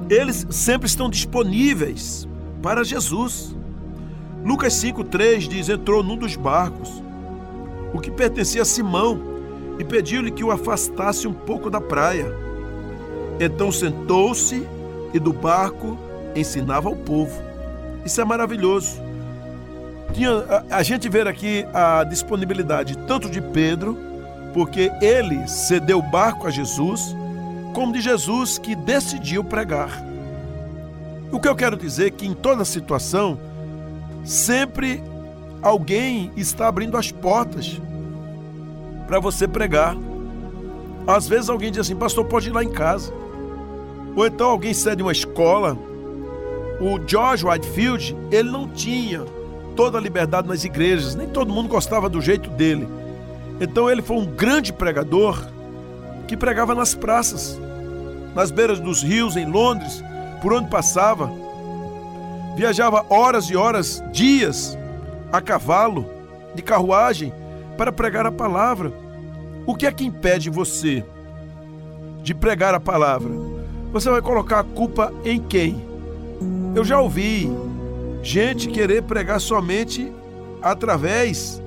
eles 0.08 0.46
sempre 0.50 0.86
estão 0.86 1.10
disponíveis 1.10 2.28
para 2.62 2.84
Jesus. 2.84 3.54
Lucas 4.44 4.74
5,3 4.74 5.48
diz: 5.48 5.68
Entrou 5.68 6.02
num 6.02 6.16
dos 6.16 6.36
barcos, 6.36 7.02
o 7.92 7.98
que 7.98 8.10
pertencia 8.10 8.62
a 8.62 8.64
Simão, 8.64 9.20
e 9.78 9.84
pediu-lhe 9.84 10.30
que 10.30 10.44
o 10.44 10.50
afastasse 10.50 11.26
um 11.26 11.32
pouco 11.32 11.68
da 11.68 11.80
praia. 11.80 12.45
Então 13.38 13.70
sentou-se 13.70 14.66
e 15.12 15.18
do 15.18 15.32
barco 15.32 15.98
ensinava 16.34 16.88
ao 16.88 16.96
povo. 16.96 17.40
Isso 18.04 18.20
é 18.20 18.24
maravilhoso 18.24 19.06
tinha, 20.16 20.30
a, 20.70 20.78
a 20.78 20.82
gente 20.82 21.08
vê 21.08 21.20
aqui 21.22 21.66
a 21.74 22.02
disponibilidade 22.04 22.96
tanto 23.06 23.28
de 23.28 23.40
Pedro, 23.40 23.96
porque 24.54 24.90
ele 25.02 25.46
cedeu 25.46 25.98
o 25.98 26.02
barco 26.02 26.46
a 26.46 26.50
Jesus, 26.50 27.14
como 27.74 27.92
de 27.92 28.00
Jesus 28.00 28.58
que 28.58 28.74
decidiu 28.74 29.44
pregar. 29.44 30.02
O 31.30 31.38
que 31.38 31.48
eu 31.48 31.54
quero 31.54 31.76
dizer 31.76 32.06
é 32.06 32.10
que 32.10 32.26
em 32.26 32.32
toda 32.32 32.64
situação, 32.64 33.38
sempre 34.24 35.02
alguém 35.60 36.30
está 36.36 36.68
abrindo 36.68 36.96
as 36.96 37.12
portas 37.12 37.80
para 39.06 39.20
você 39.20 39.46
pregar. 39.46 39.96
Às 41.06 41.28
vezes 41.28 41.50
alguém 41.50 41.70
diz 41.70 41.80
assim, 41.80 41.94
pastor, 41.94 42.24
pode 42.24 42.48
ir 42.48 42.52
lá 42.52 42.64
em 42.64 42.70
casa. 42.70 43.12
Ou 44.16 44.26
então 44.26 44.48
alguém 44.48 44.72
cede 44.72 45.02
uma 45.02 45.12
escola. 45.12 45.76
O 46.80 46.98
George 47.06 47.46
Whitefield, 47.46 48.16
ele 48.32 48.50
não 48.50 48.68
tinha 48.68 49.22
toda 49.76 49.98
a 49.98 50.00
liberdade 50.00 50.48
nas 50.48 50.64
igrejas, 50.64 51.14
nem 51.14 51.28
todo 51.28 51.52
mundo 51.52 51.68
gostava 51.68 52.08
do 52.08 52.20
jeito 52.20 52.48
dele. 52.50 52.88
Então 53.60 53.90
ele 53.90 54.00
foi 54.02 54.16
um 54.16 54.24
grande 54.24 54.72
pregador 54.72 55.38
que 56.26 56.36
pregava 56.36 56.74
nas 56.74 56.94
praças, 56.94 57.60
nas 58.34 58.50
beiras 58.50 58.80
dos 58.80 59.02
rios, 59.02 59.36
em 59.36 59.46
Londres, 59.46 60.02
por 60.42 60.52
onde 60.52 60.68
passava. 60.68 61.30
Viajava 62.56 63.04
horas 63.10 63.50
e 63.50 63.56
horas, 63.56 64.02
dias, 64.12 64.76
a 65.30 65.40
cavalo, 65.42 66.06
de 66.54 66.62
carruagem, 66.62 67.32
para 67.76 67.92
pregar 67.92 68.26
a 68.26 68.32
palavra. 68.32 68.92
O 69.66 69.74
que 69.74 69.86
é 69.86 69.92
que 69.92 70.06
impede 70.06 70.48
você 70.48 71.04
de 72.22 72.34
pregar 72.34 72.74
a 72.74 72.80
palavra? 72.80 73.55
Você 73.96 74.10
vai 74.10 74.20
colocar 74.20 74.60
a 74.60 74.62
culpa 74.62 75.10
em 75.24 75.40
quem? 75.40 75.82
Eu 76.74 76.84
já 76.84 77.00
ouvi 77.00 77.50
gente 78.22 78.68
querer 78.68 79.02
pregar 79.02 79.40
somente 79.40 80.12
através 80.60 81.62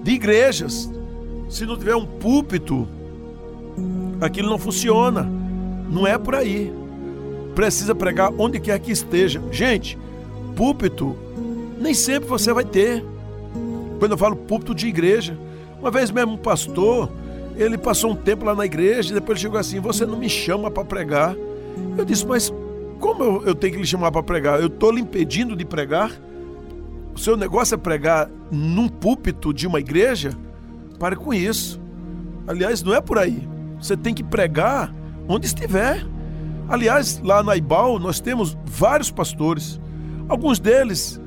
de 0.00 0.12
igrejas. 0.12 0.88
Se 1.48 1.66
não 1.66 1.76
tiver 1.76 1.96
um 1.96 2.06
púlpito, 2.06 2.86
aquilo 4.20 4.48
não 4.48 4.60
funciona. 4.60 5.28
Não 5.90 6.06
é 6.06 6.16
por 6.16 6.36
aí. 6.36 6.72
Precisa 7.52 7.96
pregar 7.96 8.32
onde 8.38 8.60
quer 8.60 8.78
que 8.78 8.92
esteja. 8.92 9.42
Gente, 9.50 9.98
púlpito 10.54 11.16
nem 11.80 11.94
sempre 11.94 12.28
você 12.28 12.52
vai 12.52 12.64
ter. 12.64 13.04
Quando 13.98 14.12
eu 14.12 14.18
falo 14.18 14.36
púlpito 14.36 14.72
de 14.72 14.86
igreja, 14.86 15.36
uma 15.80 15.90
vez 15.90 16.12
mesmo 16.12 16.34
um 16.34 16.38
pastor, 16.38 17.10
ele 17.56 17.76
passou 17.76 18.12
um 18.12 18.16
tempo 18.16 18.44
lá 18.44 18.54
na 18.54 18.64
igreja 18.64 19.10
e 19.10 19.14
depois 19.14 19.40
chegou 19.40 19.58
assim: 19.58 19.80
Você 19.80 20.06
não 20.06 20.16
me 20.16 20.28
chama 20.28 20.70
para 20.70 20.84
pregar. 20.84 21.34
Eu 21.96 22.04
disse, 22.04 22.26
mas 22.26 22.52
como 22.98 23.22
eu, 23.22 23.42
eu 23.46 23.54
tenho 23.54 23.74
que 23.74 23.80
lhe 23.80 23.86
chamar 23.86 24.10
para 24.10 24.22
pregar? 24.22 24.60
Eu 24.60 24.68
estou 24.68 24.90
lhe 24.90 25.00
impedindo 25.00 25.54
de 25.56 25.64
pregar? 25.64 26.10
O 27.14 27.18
seu 27.18 27.36
negócio 27.36 27.74
é 27.74 27.78
pregar 27.78 28.30
num 28.50 28.88
púlpito 28.88 29.52
de 29.52 29.66
uma 29.66 29.80
igreja? 29.80 30.30
Pare 30.98 31.16
com 31.16 31.32
isso. 31.32 31.80
Aliás, 32.46 32.82
não 32.82 32.94
é 32.94 33.00
por 33.00 33.18
aí. 33.18 33.46
Você 33.80 33.96
tem 33.96 34.14
que 34.14 34.22
pregar 34.22 34.94
onde 35.28 35.46
estiver. 35.46 36.04
Aliás, 36.68 37.20
lá 37.22 37.42
na 37.42 37.56
Ibal 37.56 37.98
nós 37.98 38.20
temos 38.20 38.56
vários 38.64 39.10
pastores. 39.10 39.80
Alguns 40.28 40.58
deles 40.58 41.20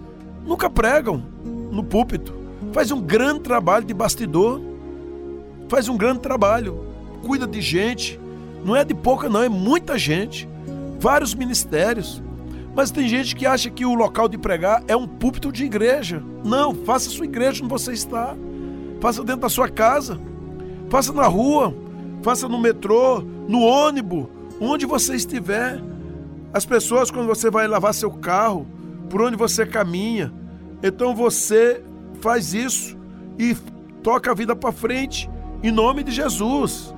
nunca 0.46 0.70
pregam 0.70 1.24
no 1.72 1.84
púlpito. 1.84 2.34
Faz 2.72 2.92
um 2.92 3.02
grande 3.02 3.42
trabalho 3.42 3.86
de 3.86 3.94
bastidor. 3.94 4.62
Faz 5.68 5.88
um 5.88 5.98
grande 5.98 6.20
trabalho. 6.20 6.86
Cuida 7.22 7.48
de 7.48 7.62
gente. 7.62 8.20
Não 8.64 8.76
é 8.76 8.84
de 8.84 8.94
pouca, 8.94 9.30
não, 9.30 9.44
é 9.44 9.50
muita 9.50 9.98
gente 9.98 10.48
vários 11.00 11.34
ministérios. 11.34 12.22
Mas 12.76 12.92
tem 12.92 13.08
gente 13.08 13.36
que 13.36 13.46
acha 13.46 13.70
que 13.70 13.86
o 13.86 13.96
local 13.96 14.28
de 14.28 14.38
pregar 14.38 14.84
é 14.88 14.96
um 14.96 15.08
púlpito 15.08 15.52
de 15.52 15.66
igreja. 15.66 16.24
Não, 16.46 16.74
faça 16.74 17.10
sua 17.10 17.26
igreja 17.26 17.64
onde 17.64 17.70
você 17.70 17.94
está. 17.94 18.36
Faça 19.02 19.24
dentro 19.24 19.42
da 19.42 19.50
sua 19.50 19.68
casa. 19.68 20.20
Faça 20.90 21.12
na 21.12 21.26
rua. 21.26 21.74
Faça 22.22 22.50
no 22.50 22.60
metrô, 22.60 23.22
no 23.48 23.62
ônibus, 23.62 24.28
onde 24.60 24.86
você 24.86 25.16
estiver. 25.16 25.82
As 26.54 26.66
pessoas, 26.66 27.10
quando 27.10 27.28
você 27.28 27.50
vai 27.50 27.68
lavar 27.68 27.94
seu 27.94 28.12
carro, 28.12 28.68
por 29.10 29.22
onde 29.22 29.38
você 29.38 29.66
caminha, 29.66 30.32
então 30.84 31.16
você 31.16 31.82
faz 32.20 32.54
isso 32.54 32.98
e 33.38 33.56
toca 34.04 34.32
a 34.32 34.34
vida 34.34 34.56
para 34.56 34.72
frente, 34.72 35.30
em 35.64 35.72
nome 35.72 36.04
de 36.04 36.12
Jesus. 36.12 36.94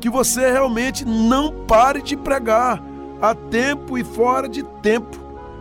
Que 0.00 0.08
você 0.08 0.50
realmente 0.50 1.04
não 1.04 1.52
pare 1.66 2.00
de 2.02 2.16
pregar 2.16 2.82
a 3.20 3.34
tempo 3.34 3.98
e 3.98 4.04
fora 4.04 4.48
de 4.48 4.62
tempo. 4.82 5.18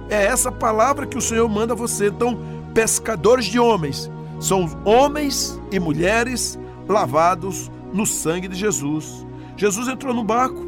É 0.10 0.26
essa 0.26 0.52
palavra 0.52 1.06
que 1.06 1.18
o 1.18 1.22
Senhor 1.22 1.48
manda 1.50 1.76
você. 1.76 2.08
Então, 2.08 2.38
pescadores 2.74 3.46
de 3.46 3.60
homens 3.60 4.10
são 4.40 4.70
homens 4.86 5.60
e 5.72 5.80
mulheres 5.80 6.60
lavados 6.88 7.72
no 7.92 8.06
sangue 8.06 8.48
de 8.48 8.56
Jesus. 8.56 9.26
Jesus 9.56 9.88
entrou 9.88 10.14
no 10.14 10.24
barco, 10.24 10.60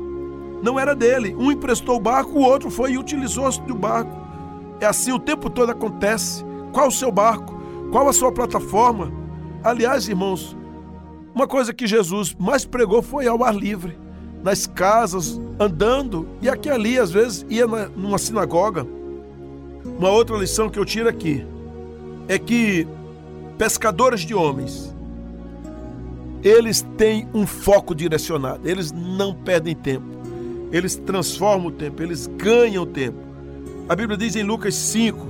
não 0.64 0.80
era 0.80 0.96
dele. 0.96 1.36
Um 1.38 1.52
emprestou 1.52 1.98
o 1.98 2.02
barco, 2.02 2.32
o 2.32 2.42
outro 2.42 2.70
foi 2.70 2.94
e 2.94 2.98
utilizou-se 2.98 3.62
do 3.62 3.76
barco. 3.76 4.18
É 4.80 4.86
assim 4.86 5.12
o 5.12 5.20
tempo 5.20 5.50
todo 5.50 5.72
acontece. 5.72 6.44
Qual 6.72 6.88
o 6.88 6.92
seu 6.92 7.12
barco? 7.12 7.56
Qual 7.92 8.08
a 8.08 8.14
sua 8.14 8.32
plataforma? 8.32 9.12
Aliás, 9.64 10.08
irmãos, 10.08 10.58
uma 11.34 11.48
coisa 11.48 11.74
que 11.74 11.88
Jesus 11.88 12.36
mais 12.38 12.66
pregou 12.66 13.02
foi 13.02 13.28
ao 13.28 13.44
ar 13.44 13.56
livre, 13.56 13.98
nas 14.44 14.66
casas, 14.66 15.40
andando, 15.60 16.28
e 16.42 16.50
aqui 16.50 16.70
ali, 16.70 16.98
às 16.98 17.12
vezes, 17.12 17.46
ia 17.50 17.68
numa 17.68 18.18
sinagoga. 18.18 18.86
Uma 19.98 20.10
outra 20.10 20.38
lição 20.38 20.70
que 20.70 20.80
eu 20.80 20.86
tiro 20.86 21.10
aqui 21.10 21.46
é 22.28 22.38
que 22.38 22.88
pescadores 23.58 24.22
de 24.22 24.34
homens, 24.34 24.94
eles 26.44 26.86
têm 26.98 27.28
um 27.34 27.46
foco 27.46 27.94
direcionado, 27.94 28.68
eles 28.68 28.92
não 28.92 29.34
perdem 29.34 29.76
tempo, 29.76 30.06
eles 30.72 30.96
transformam 30.96 31.68
o 31.68 31.72
tempo, 31.72 32.02
eles 32.02 32.28
ganham 32.28 32.86
tempo. 32.86 33.18
A 33.90 33.96
Bíblia 33.96 34.18
diz 34.18 34.36
em 34.36 34.44
Lucas 34.44 34.76
5, 34.76 35.28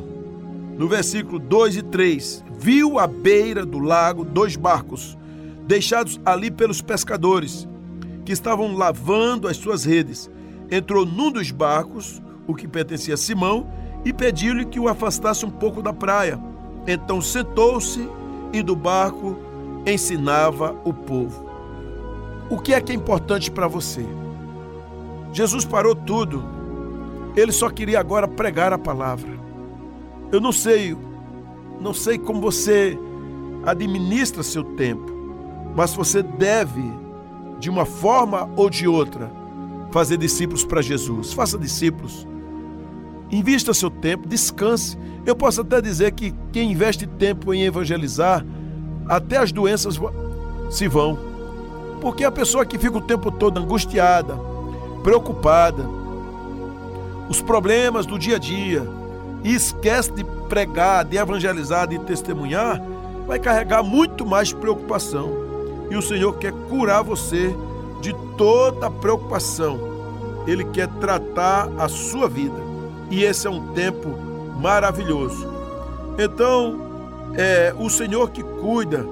no 0.77 0.87
versículo 0.87 1.39
2 1.39 1.77
e 1.77 1.81
3: 1.81 2.43
Viu 2.59 2.99
à 2.99 3.07
beira 3.07 3.65
do 3.65 3.79
lago 3.79 4.23
dois 4.23 4.55
barcos, 4.55 5.17
deixados 5.69 6.19
ali 6.25 6.49
pelos 6.49 6.81
pescadores, 6.81 7.67
que 8.25 8.31
estavam 8.31 8.75
lavando 8.75 9.47
as 9.47 9.55
suas 9.55 9.85
redes. 9.85 10.27
Entrou 10.71 11.05
num 11.05 11.31
dos 11.31 11.51
barcos, 11.51 12.19
o 12.47 12.55
que 12.55 12.67
pertencia 12.67 13.13
a 13.13 13.17
Simão, 13.17 13.67
e 14.03 14.11
pediu-lhe 14.11 14.65
que 14.65 14.79
o 14.79 14.87
afastasse 14.87 15.45
um 15.45 15.51
pouco 15.51 15.79
da 15.79 15.93
praia. 15.93 16.39
Então 16.87 17.21
sentou-se 17.21 18.09
e 18.51 18.63
do 18.63 18.75
barco 18.75 19.37
ensinava 19.85 20.75
o 20.83 20.91
povo. 20.91 21.47
O 22.49 22.57
que 22.57 22.73
é 22.73 22.81
que 22.81 22.91
é 22.91 22.95
importante 22.95 23.51
para 23.51 23.67
você? 23.67 24.03
Jesus 25.31 25.65
parou 25.65 25.93
tudo. 25.93 26.43
Ele 27.35 27.51
só 27.51 27.69
queria 27.69 27.99
agora 27.99 28.27
pregar 28.27 28.73
a 28.73 28.77
palavra. 28.79 29.29
Eu 30.31 30.41
não 30.41 30.51
sei, 30.51 30.97
não 31.79 31.93
sei 31.93 32.17
como 32.17 32.41
você 32.41 32.97
administra 33.63 34.41
seu 34.41 34.63
tempo, 34.63 35.18
mas 35.75 35.93
você 35.93 36.21
deve, 36.21 36.83
de 37.59 37.69
uma 37.69 37.85
forma 37.85 38.49
ou 38.55 38.69
de 38.69 38.87
outra, 38.87 39.31
fazer 39.91 40.17
discípulos 40.17 40.63
para 40.63 40.81
Jesus. 40.81 41.33
Faça 41.33 41.57
discípulos. 41.57 42.27
Invista 43.31 43.73
seu 43.73 43.89
tempo, 43.89 44.27
descanse. 44.27 44.97
Eu 45.25 45.35
posso 45.35 45.61
até 45.61 45.81
dizer 45.81 46.11
que 46.11 46.33
quem 46.51 46.71
investe 46.71 47.05
tempo 47.05 47.53
em 47.53 47.63
evangelizar, 47.63 48.45
até 49.07 49.37
as 49.37 49.51
doenças 49.51 49.99
se 50.69 50.87
vão. 50.87 51.17
Porque 52.01 52.23
a 52.23 52.31
pessoa 52.31 52.65
que 52.65 52.77
fica 52.77 52.97
o 52.97 53.01
tempo 53.01 53.31
todo 53.31 53.59
angustiada, 53.59 54.39
preocupada, 55.03 55.85
os 57.27 57.41
problemas 57.41 58.05
do 58.05 58.17
dia 58.17 58.37
a 58.37 58.39
dia, 58.39 58.87
e 59.43 59.53
esquece 59.53 60.11
de 60.11 60.23
pregar, 60.23 61.05
de 61.05 61.17
evangelizar, 61.17 61.87
de 61.87 61.99
testemunhar, 61.99 62.81
vai 63.27 63.39
carregar 63.39 63.83
muito 63.83 64.25
mais 64.25 64.51
preocupação. 64.51 65.38
E 65.89 65.95
o 65.95 66.01
Senhor 66.01 66.33
quer 66.37 66.53
curar 66.69 67.03
você 67.03 67.55
de 68.01 68.13
toda 68.37 68.89
preocupação. 68.89 69.79
Ele 70.45 70.63
quer 70.63 70.87
tratar 70.99 71.69
a 71.77 71.87
sua 71.87 72.27
vida. 72.27 72.55
E 73.09 73.23
esse 73.23 73.47
é 73.47 73.49
um 73.49 73.73
tempo 73.73 74.09
maravilhoso. 74.59 75.47
Então, 76.17 76.79
é 77.35 77.73
o 77.77 77.89
Senhor 77.89 78.29
que 78.29 78.43
cuida, 78.43 79.05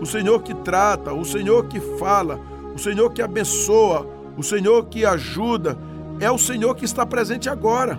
o 0.00 0.06
Senhor 0.06 0.42
que 0.42 0.54
trata, 0.54 1.12
o 1.12 1.24
Senhor 1.24 1.66
que 1.66 1.80
fala, 1.98 2.40
o 2.74 2.78
Senhor 2.78 3.10
que 3.10 3.22
abençoa, 3.22 4.06
o 4.36 4.42
Senhor 4.42 4.86
que 4.86 5.04
ajuda, 5.04 5.78
é 6.20 6.30
o 6.30 6.38
Senhor 6.38 6.74
que 6.74 6.84
está 6.84 7.04
presente 7.04 7.48
agora. 7.48 7.98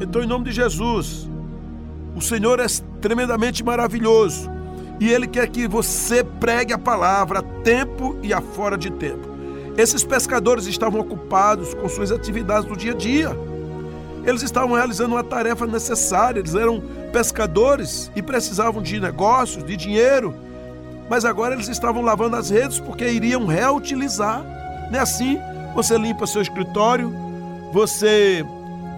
Então, 0.00 0.22
em 0.22 0.26
nome 0.26 0.44
de 0.44 0.52
Jesus, 0.52 1.28
o 2.14 2.20
Senhor 2.20 2.60
é 2.60 2.66
tremendamente 3.00 3.64
maravilhoso 3.64 4.55
e 4.98 5.10
Ele 5.10 5.26
quer 5.26 5.48
que 5.48 5.68
você 5.68 6.24
pregue 6.24 6.72
a 6.72 6.78
palavra 6.78 7.40
a 7.40 7.42
tempo 7.42 8.16
e 8.22 8.32
a 8.32 8.40
fora 8.40 8.78
de 8.78 8.90
tempo. 8.90 9.36
Esses 9.76 10.02
pescadores 10.02 10.66
estavam 10.66 11.00
ocupados 11.00 11.74
com 11.74 11.88
suas 11.88 12.10
atividades 12.10 12.66
do 12.66 12.76
dia 12.76 12.92
a 12.92 12.96
dia. 12.96 13.36
Eles 14.24 14.42
estavam 14.42 14.74
realizando 14.74 15.14
uma 15.14 15.22
tarefa 15.22 15.66
necessária, 15.66 16.40
eles 16.40 16.54
eram 16.54 16.82
pescadores 17.12 18.10
e 18.16 18.22
precisavam 18.22 18.82
de 18.82 18.98
negócios, 18.98 19.62
de 19.62 19.76
dinheiro. 19.76 20.34
Mas 21.08 21.24
agora 21.24 21.54
eles 21.54 21.68
estavam 21.68 22.02
lavando 22.02 22.36
as 22.36 22.50
redes 22.50 22.80
porque 22.80 23.06
iriam 23.06 23.46
reutilizar. 23.46 24.42
Não 24.90 24.98
é 24.98 25.02
assim? 25.02 25.38
Você 25.74 25.96
limpa 25.98 26.26
seu 26.26 26.40
escritório, 26.40 27.12
você 27.72 28.44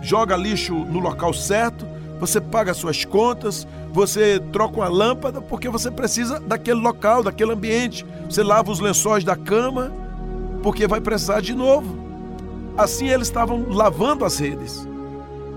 joga 0.00 0.36
lixo 0.36 0.74
no 0.74 1.00
local 1.00 1.34
certo, 1.34 1.86
você 2.20 2.40
paga 2.40 2.72
suas 2.72 3.04
contas, 3.04 3.66
você 3.92 4.40
troca 4.52 4.76
uma 4.76 4.88
lâmpada 4.88 5.40
porque 5.40 5.68
você 5.68 5.90
precisa 5.90 6.38
daquele 6.40 6.80
local, 6.80 7.22
daquele 7.22 7.52
ambiente. 7.52 8.04
Você 8.28 8.42
lava 8.42 8.70
os 8.70 8.80
lençóis 8.80 9.24
da 9.24 9.36
cama 9.36 9.92
porque 10.62 10.86
vai 10.86 11.00
precisar 11.00 11.40
de 11.40 11.54
novo. 11.54 11.96
Assim 12.76 13.08
eles 13.08 13.28
estavam 13.28 13.66
lavando 13.68 14.24
as 14.24 14.38
redes. 14.38 14.86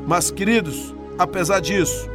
Mas, 0.07 0.31
queridos, 0.31 0.95
apesar 1.19 1.59
disso, 1.59 2.09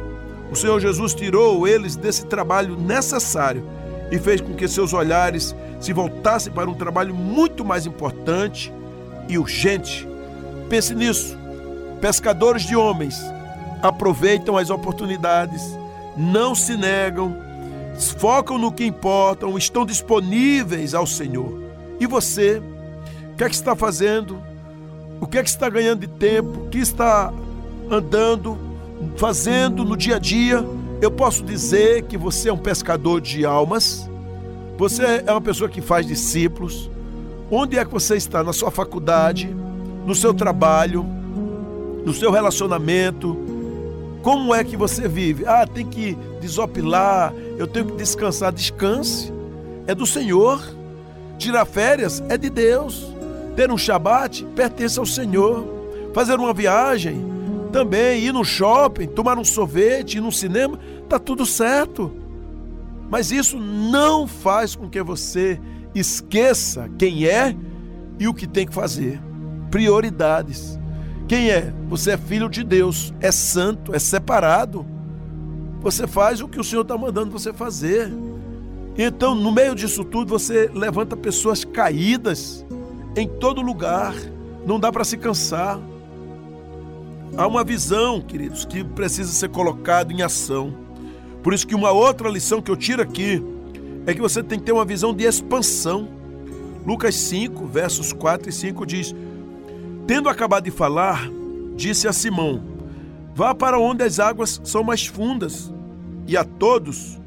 o 0.51 0.55
Senhor 0.55 0.79
Jesus 0.79 1.13
tirou 1.13 1.67
eles 1.67 1.95
desse 1.95 2.25
trabalho 2.25 2.75
necessário 2.75 3.63
e 4.11 4.17
fez 4.17 4.41
com 4.41 4.53
que 4.53 4.67
seus 4.67 4.93
olhares 4.93 5.55
se 5.79 5.93
voltassem 5.93 6.51
para 6.51 6.69
um 6.69 6.73
trabalho 6.73 7.13
muito 7.13 7.63
mais 7.63 7.85
importante 7.85 8.73
e 9.29 9.37
urgente. 9.37 10.07
Pense 10.69 10.93
nisso. 10.95 11.37
Pescadores 12.01 12.63
de 12.63 12.75
homens 12.75 13.17
aproveitam 13.81 14.57
as 14.57 14.69
oportunidades, 14.69 15.77
não 16.17 16.55
se 16.55 16.75
negam, 16.75 17.35
focam 18.17 18.57
no 18.57 18.71
que 18.71 18.85
importa, 18.85 19.45
estão 19.57 19.85
disponíveis 19.85 20.93
ao 20.93 21.05
Senhor. 21.05 21.61
E 21.99 22.07
você, 22.07 22.61
o 23.31 23.35
que 23.35 23.43
é 23.43 23.49
que 23.49 23.55
está 23.55 23.75
fazendo? 23.75 24.41
O 25.21 25.27
que 25.27 25.37
é 25.37 25.43
que 25.43 25.49
está 25.49 25.69
ganhando 25.69 26.01
de 26.01 26.07
tempo? 26.07 26.65
O 26.65 26.69
que 26.69 26.79
está 26.79 27.33
andando, 27.89 28.57
fazendo 29.15 29.83
no 29.83 29.95
dia 29.95 30.17
a 30.17 30.19
dia, 30.19 30.63
eu 31.01 31.11
posso 31.11 31.43
dizer 31.43 32.03
que 32.03 32.17
você 32.17 32.49
é 32.49 32.53
um 32.53 32.57
pescador 32.57 33.21
de 33.21 33.45
almas, 33.45 34.09
você 34.77 35.23
é 35.25 35.31
uma 35.31 35.41
pessoa 35.41 35.69
que 35.69 35.81
faz 35.81 36.05
discípulos. 36.05 36.89
Onde 37.49 37.77
é 37.77 37.85
que 37.85 37.91
você 37.91 38.15
está? 38.15 38.43
Na 38.43 38.53
sua 38.53 38.69
faculdade, 38.69 39.47
no 40.05 40.13
seu 40.13 40.33
trabalho, 40.33 41.05
no 42.05 42.13
seu 42.13 42.31
relacionamento? 42.31 43.46
Como 44.27 44.53
é 44.53 44.61
que 44.61 44.75
você 44.75 45.07
vive? 45.07 45.45
Ah, 45.45 45.65
tem 45.65 45.85
que 45.85 46.13
desopilar, 46.41 47.33
eu 47.57 47.65
tenho 47.65 47.85
que 47.85 47.95
descansar. 47.95 48.51
Descanse, 48.51 49.31
é 49.87 49.95
do 49.95 50.05
Senhor. 50.05 50.61
Tirar 51.37 51.63
férias 51.63 52.21
é 52.27 52.37
de 52.37 52.49
Deus. 52.49 53.07
Ter 53.55 53.71
um 53.71 53.77
shabat 53.77 54.43
pertence 54.53 54.99
ao 54.99 55.05
Senhor. 55.05 55.65
Fazer 56.13 56.35
uma 56.35 56.53
viagem 56.53 57.25
também 57.71 58.21
ir 58.21 58.33
no 58.33 58.43
shopping, 58.43 59.07
tomar 59.07 59.39
um 59.39 59.45
sorvete, 59.45 60.17
ir 60.17 60.21
no 60.21 60.29
cinema, 60.33 60.77
tá 61.07 61.17
tudo 61.17 61.45
certo. 61.45 62.11
Mas 63.09 63.31
isso 63.31 63.57
não 63.57 64.27
faz 64.27 64.75
com 64.75 64.89
que 64.89 65.01
você 65.01 65.57
esqueça 65.95 66.89
quem 66.97 67.25
é 67.25 67.55
e 68.19 68.27
o 68.27 68.33
que 68.33 68.45
tem 68.45 68.67
que 68.67 68.73
fazer. 68.73 69.21
Prioridades. 69.71 70.77
Quem 71.27 71.49
é? 71.49 71.73
Você 71.89 72.11
é 72.11 72.17
filho 72.17 72.47
de 72.47 72.63
Deus, 72.63 73.13
é 73.19 73.31
santo, 73.31 73.93
é 73.93 73.99
separado. 73.99 74.85
Você 75.81 76.07
faz 76.07 76.41
o 76.41 76.47
que 76.47 76.59
o 76.59 76.63
Senhor 76.63 76.83
está 76.83 76.97
mandando 76.97 77.31
você 77.31 77.51
fazer. 77.51 78.09
Então, 78.97 79.35
no 79.35 79.51
meio 79.51 79.75
disso 79.75 80.05
tudo, 80.05 80.29
você 80.29 80.71
levanta 80.73 81.17
pessoas 81.17 81.65
caídas 81.65 82.65
em 83.15 83.27
todo 83.27 83.61
lugar. 83.61 84.15
Não 84.65 84.79
dá 84.79 84.89
para 84.91 85.03
se 85.03 85.17
cansar. 85.17 85.77
Há 87.35 87.45
uma 87.45 87.63
visão, 87.63 88.21
queridos, 88.21 88.63
que 88.63 88.83
precisa 88.83 89.31
ser 89.31 89.49
colocada 89.49 90.13
em 90.13 90.21
ação. 90.21 90.73
Por 91.43 91.53
isso 91.53 91.67
que 91.67 91.75
uma 91.75 91.91
outra 91.91 92.29
lição 92.29 92.61
que 92.61 92.71
eu 92.71 92.75
tiro 92.77 93.01
aqui 93.01 93.43
é 94.05 94.13
que 94.13 94.21
você 94.21 94.41
tem 94.41 94.57
que 94.57 94.65
ter 94.65 94.71
uma 94.71 94.85
visão 94.85 95.13
de 95.13 95.25
expansão. 95.25 96.07
Lucas 96.85 97.15
5, 97.15 97.67
versos 97.67 98.13
4 98.13 98.49
e 98.49 98.53
5 98.53 98.85
diz: 98.85 99.13
Tendo 100.07 100.29
acabado 100.29 100.63
de 100.63 100.71
falar, 100.71 101.29
disse 101.75 102.07
a 102.07 102.13
Simão: 102.13 102.63
Vá 103.35 103.53
para 103.53 103.77
onde 103.77 104.03
as 104.03 104.19
águas 104.19 104.59
são 104.63 104.83
mais 104.83 105.05
fundas, 105.05 105.71
e 106.25 106.35
a 106.35 106.43
todos 106.43 107.19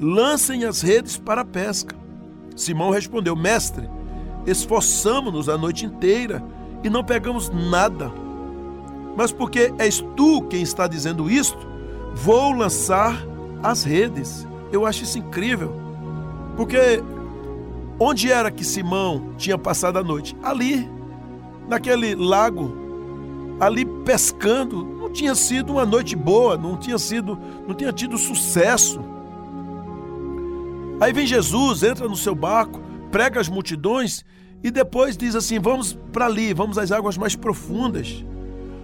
lancem 0.00 0.64
as 0.64 0.82
redes 0.82 1.16
para 1.16 1.40
a 1.40 1.44
pesca. 1.44 1.96
Simão 2.54 2.90
respondeu: 2.90 3.34
Mestre, 3.34 3.88
esforçamo-nos 4.46 5.48
a 5.48 5.58
noite 5.58 5.86
inteira 5.86 6.44
e 6.84 6.90
não 6.90 7.02
pegamos 7.02 7.48
nada 7.50 8.12
mas 9.18 9.32
porque 9.32 9.74
és 9.78 10.00
tu 10.16 10.42
quem 10.42 10.62
está 10.62 10.86
dizendo 10.86 11.28
isto, 11.28 11.58
vou 12.14 12.52
lançar 12.52 13.20
as 13.60 13.82
redes. 13.82 14.46
Eu 14.70 14.86
acho 14.86 15.02
isso 15.02 15.18
incrível. 15.18 15.74
Porque 16.56 17.02
onde 17.98 18.30
era 18.30 18.48
que 18.48 18.62
Simão 18.62 19.32
tinha 19.36 19.58
passado 19.58 19.98
a 19.98 20.04
noite? 20.04 20.36
Ali, 20.40 20.88
naquele 21.68 22.14
lago, 22.14 22.74
ali 23.60 23.84
pescando. 23.84 24.84
não 24.84 25.10
tinha 25.10 25.34
sido 25.34 25.72
uma 25.72 25.86
noite 25.86 26.14
boa, 26.14 26.56
não 26.56 26.76
tinha 26.76 26.98
sido, 26.98 27.38
não 27.66 27.74
tinha 27.74 27.92
tido 27.92 28.18
sucesso. 28.18 29.00
Aí 31.00 31.12
vem 31.12 31.26
Jesus, 31.26 31.82
entra 31.82 32.08
no 32.08 32.16
seu 32.16 32.34
barco, 32.34 32.80
prega 33.10 33.40
as 33.40 33.48
multidões 33.48 34.24
e 34.62 34.70
depois 34.70 35.16
diz 35.16 35.34
assim: 35.34 35.58
vamos 35.58 35.96
para 36.12 36.26
ali, 36.26 36.52
vamos 36.52 36.78
às 36.78 36.90
águas 36.90 37.16
mais 37.16 37.36
profundas. 37.36 38.24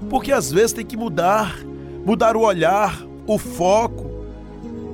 Porque 0.09 0.33
às 0.33 0.51
vezes 0.53 0.73
tem 0.73 0.85
que 0.85 0.97
mudar, 0.97 1.57
mudar 2.05 2.37
o 2.37 2.41
olhar, 2.41 3.03
o 3.27 3.39
foco, 3.39 4.11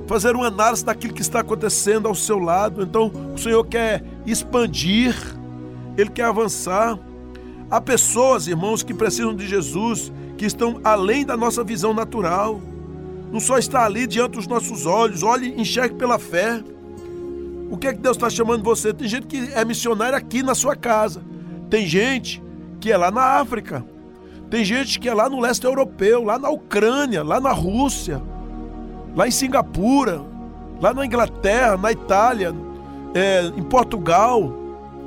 fazer 0.07 0.35
uma 0.35 0.47
análise 0.47 0.83
daquilo 0.83 1.13
que 1.13 1.21
está 1.21 1.41
acontecendo 1.41 2.07
ao 2.07 2.15
seu 2.15 2.39
lado. 2.39 2.81
Então 2.81 3.11
o 3.35 3.37
Senhor 3.37 3.63
quer 3.65 4.03
expandir, 4.25 5.15
Ele 5.97 6.09
quer 6.09 6.25
avançar. 6.25 6.97
Há 7.71 7.79
pessoas, 7.79 8.47
irmãos, 8.47 8.83
que 8.83 8.93
precisam 8.93 9.33
de 9.33 9.47
Jesus, 9.47 10.11
que 10.37 10.45
estão 10.45 10.81
além 10.83 11.25
da 11.25 11.37
nossa 11.37 11.63
visão 11.63 11.93
natural. 11.93 12.59
Não 13.31 13.39
só 13.39 13.57
está 13.57 13.85
ali 13.85 14.05
diante 14.05 14.33
dos 14.33 14.45
nossos 14.45 14.85
olhos, 14.85 15.23
olhe 15.23 15.53
e 15.55 15.61
enxergue 15.61 15.95
pela 15.95 16.19
fé. 16.19 16.61
O 17.69 17.77
que 17.77 17.87
é 17.87 17.93
que 17.93 17.99
Deus 17.99 18.17
está 18.17 18.29
chamando 18.29 18.61
você? 18.61 18.93
Tem 18.93 19.07
gente 19.07 19.25
que 19.25 19.53
é 19.53 19.63
missionária 19.63 20.17
aqui 20.17 20.43
na 20.43 20.53
sua 20.53 20.75
casa. 20.75 21.23
Tem 21.69 21.87
gente 21.87 22.43
que 22.81 22.91
é 22.91 22.97
lá 22.97 23.09
na 23.09 23.39
África. 23.39 23.85
Tem 24.49 24.65
gente 24.65 24.99
que 24.99 25.07
é 25.07 25.13
lá 25.13 25.29
no 25.29 25.39
leste 25.39 25.63
europeu, 25.63 26.25
lá 26.25 26.37
na 26.37 26.49
Ucrânia, 26.49 27.23
lá 27.23 27.39
na 27.39 27.53
Rússia, 27.53 28.21
lá 29.15 29.29
em 29.29 29.31
Singapura, 29.31 30.21
lá 30.81 30.93
na 30.93 31.05
Inglaterra, 31.05 31.77
na 31.77 31.89
Itália, 31.89 32.53
é, 33.13 33.45
em 33.55 33.63
Portugal, 33.63 34.51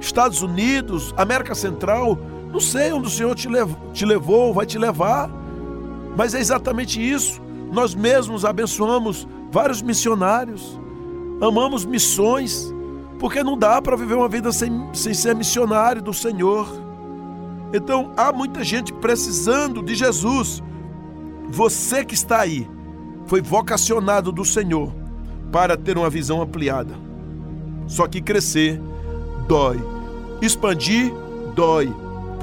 Estados 0.00 0.40
Unidos, 0.40 1.12
América 1.14 1.54
Central. 1.54 2.18
Não 2.54 2.60
sei 2.60 2.90
onde 2.90 3.08
o 3.08 3.10
Senhor 3.10 3.34
te 3.34 3.48
levou, 3.48 3.76
te 3.92 4.06
levou, 4.06 4.54
vai 4.54 4.64
te 4.64 4.78
levar, 4.78 5.28
mas 6.16 6.32
é 6.32 6.40
exatamente 6.40 6.98
isso. 6.98 7.42
Nós 7.70 7.94
mesmos 7.94 8.46
abençoamos 8.46 9.28
vários 9.50 9.82
missionários 9.82 10.78
amamos 11.40 11.84
missões, 11.84 12.72
porque 13.18 13.42
não 13.42 13.56
dá 13.56 13.80
para 13.80 13.96
viver 13.96 14.14
uma 14.14 14.28
vida 14.28 14.52
sem, 14.52 14.88
sem 14.92 15.14
ser 15.14 15.34
missionário 15.34 16.02
do 16.02 16.12
Senhor. 16.12 16.66
Então 17.72 18.12
há 18.16 18.32
muita 18.32 18.62
gente 18.62 18.92
precisando 18.92 19.82
de 19.82 19.94
Jesus. 19.94 20.62
Você 21.48 22.04
que 22.04 22.14
está 22.14 22.40
aí 22.40 22.68
foi 23.26 23.40
vocacionado 23.40 24.30
do 24.30 24.44
Senhor 24.44 24.92
para 25.50 25.76
ter 25.76 25.96
uma 25.96 26.10
visão 26.10 26.40
ampliada. 26.42 26.94
Só 27.86 28.06
que 28.06 28.20
crescer 28.20 28.80
dói, 29.46 29.82
expandir 30.40 31.12
dói, 31.54 31.92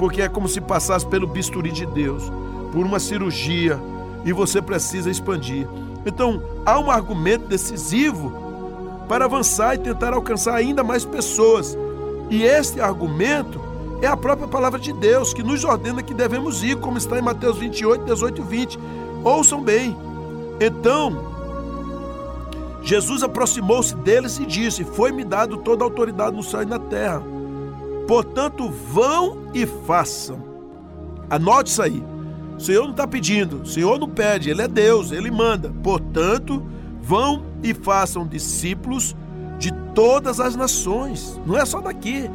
porque 0.02 0.20
é 0.20 0.28
como 0.28 0.48
se 0.48 0.60
passasse 0.60 1.06
pelo 1.06 1.28
bisturi 1.28 1.70
de 1.70 1.86
Deus, 1.86 2.24
por 2.72 2.84
uma 2.84 2.98
cirurgia, 2.98 3.78
e 4.24 4.32
você 4.32 4.60
precisa 4.60 5.08
expandir. 5.08 5.64
Então, 6.04 6.42
há 6.66 6.76
um 6.80 6.90
argumento 6.90 7.46
decisivo 7.46 8.32
para 9.08 9.26
avançar 9.26 9.76
e 9.76 9.78
tentar 9.78 10.12
alcançar 10.12 10.56
ainda 10.56 10.82
mais 10.82 11.04
pessoas. 11.04 11.78
E 12.28 12.42
este 12.42 12.80
argumento 12.80 13.60
é 14.02 14.08
a 14.08 14.16
própria 14.16 14.48
palavra 14.48 14.80
de 14.80 14.92
Deus 14.92 15.32
que 15.32 15.40
nos 15.40 15.62
ordena 15.62 16.02
que 16.02 16.12
devemos 16.12 16.64
ir, 16.64 16.74
como 16.78 16.98
está 16.98 17.16
em 17.16 17.22
Mateus 17.22 17.58
28, 17.58 18.04
18 18.04 18.42
e 18.42 18.44
20. 18.44 18.78
Ouçam 19.22 19.62
bem. 19.62 19.96
Então, 20.60 21.16
Jesus 22.82 23.22
aproximou-se 23.22 23.94
deles 23.94 24.40
e 24.40 24.46
disse: 24.46 24.82
Foi-me 24.82 25.22
dado 25.22 25.58
toda 25.58 25.84
a 25.84 25.86
autoridade 25.86 26.34
no 26.34 26.42
céu 26.42 26.60
e 26.60 26.66
na 26.66 26.80
terra. 26.80 27.22
Portanto, 28.06 28.68
vão 28.68 29.48
e 29.54 29.66
façam. 29.66 30.42
Anote 31.30 31.70
isso 31.70 31.82
aí. 31.82 32.02
O 32.56 32.60
Senhor 32.60 32.84
não 32.84 32.90
está 32.90 33.06
pedindo, 33.06 33.62
o 33.62 33.66
Senhor 33.66 33.98
não 33.98 34.08
pede, 34.08 34.50
Ele 34.50 34.62
é 34.62 34.68
Deus, 34.68 35.10
Ele 35.10 35.30
manda. 35.30 35.72
Portanto, 35.82 36.62
Vão 37.02 37.42
e 37.64 37.74
façam 37.74 38.26
discípulos 38.26 39.16
de 39.58 39.72
todas 39.92 40.38
as 40.38 40.54
nações. 40.54 41.38
Não 41.44 41.58
é 41.58 41.64
só 41.64 41.80
daqui, 41.80 42.30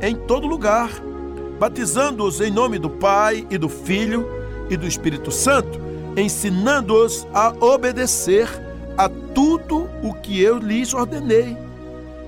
é 0.00 0.08
em 0.08 0.14
todo 0.14 0.46
lugar. 0.46 0.88
Batizando-os 1.58 2.40
em 2.40 2.50
nome 2.50 2.78
do 2.78 2.88
Pai 2.88 3.44
e 3.50 3.58
do 3.58 3.68
Filho 3.68 4.26
e 4.70 4.76
do 4.76 4.86
Espírito 4.86 5.32
Santo, 5.32 5.80
ensinando-os 6.16 7.26
a 7.34 7.52
obedecer 7.60 8.48
a 8.96 9.08
tudo 9.08 9.88
o 10.02 10.14
que 10.14 10.40
eu 10.40 10.58
lhes 10.58 10.94
ordenei. 10.94 11.56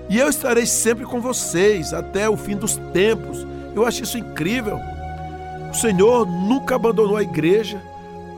E 0.09 0.19
eu 0.19 0.29
estarei 0.29 0.67
sempre 0.67 1.05
com 1.05 1.21
vocês 1.21 1.93
até 1.93 2.29
o 2.29 2.37
fim 2.37 2.57
dos 2.57 2.77
tempos. 2.93 3.47
Eu 3.75 3.87
acho 3.87 4.05
isso 4.05 4.17
incrível. 4.17 4.79
O 5.71 5.75
Senhor 5.75 6.25
nunca 6.27 6.77
abandonou 6.77 7.17
a 7.17 7.23
igreja. 7.23 7.83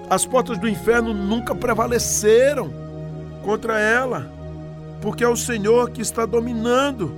As 0.09 0.25
portas 0.25 0.59
do 0.59 0.69
inferno 0.69 1.13
nunca 1.13 1.55
prevaleceram 1.55 2.71
contra 3.45 3.79
ela, 3.79 4.31
porque 5.01 5.23
é 5.23 5.29
o 5.29 5.37
Senhor 5.37 5.91
que 5.91 6.01
está 6.01 6.25
dominando. 6.25 7.13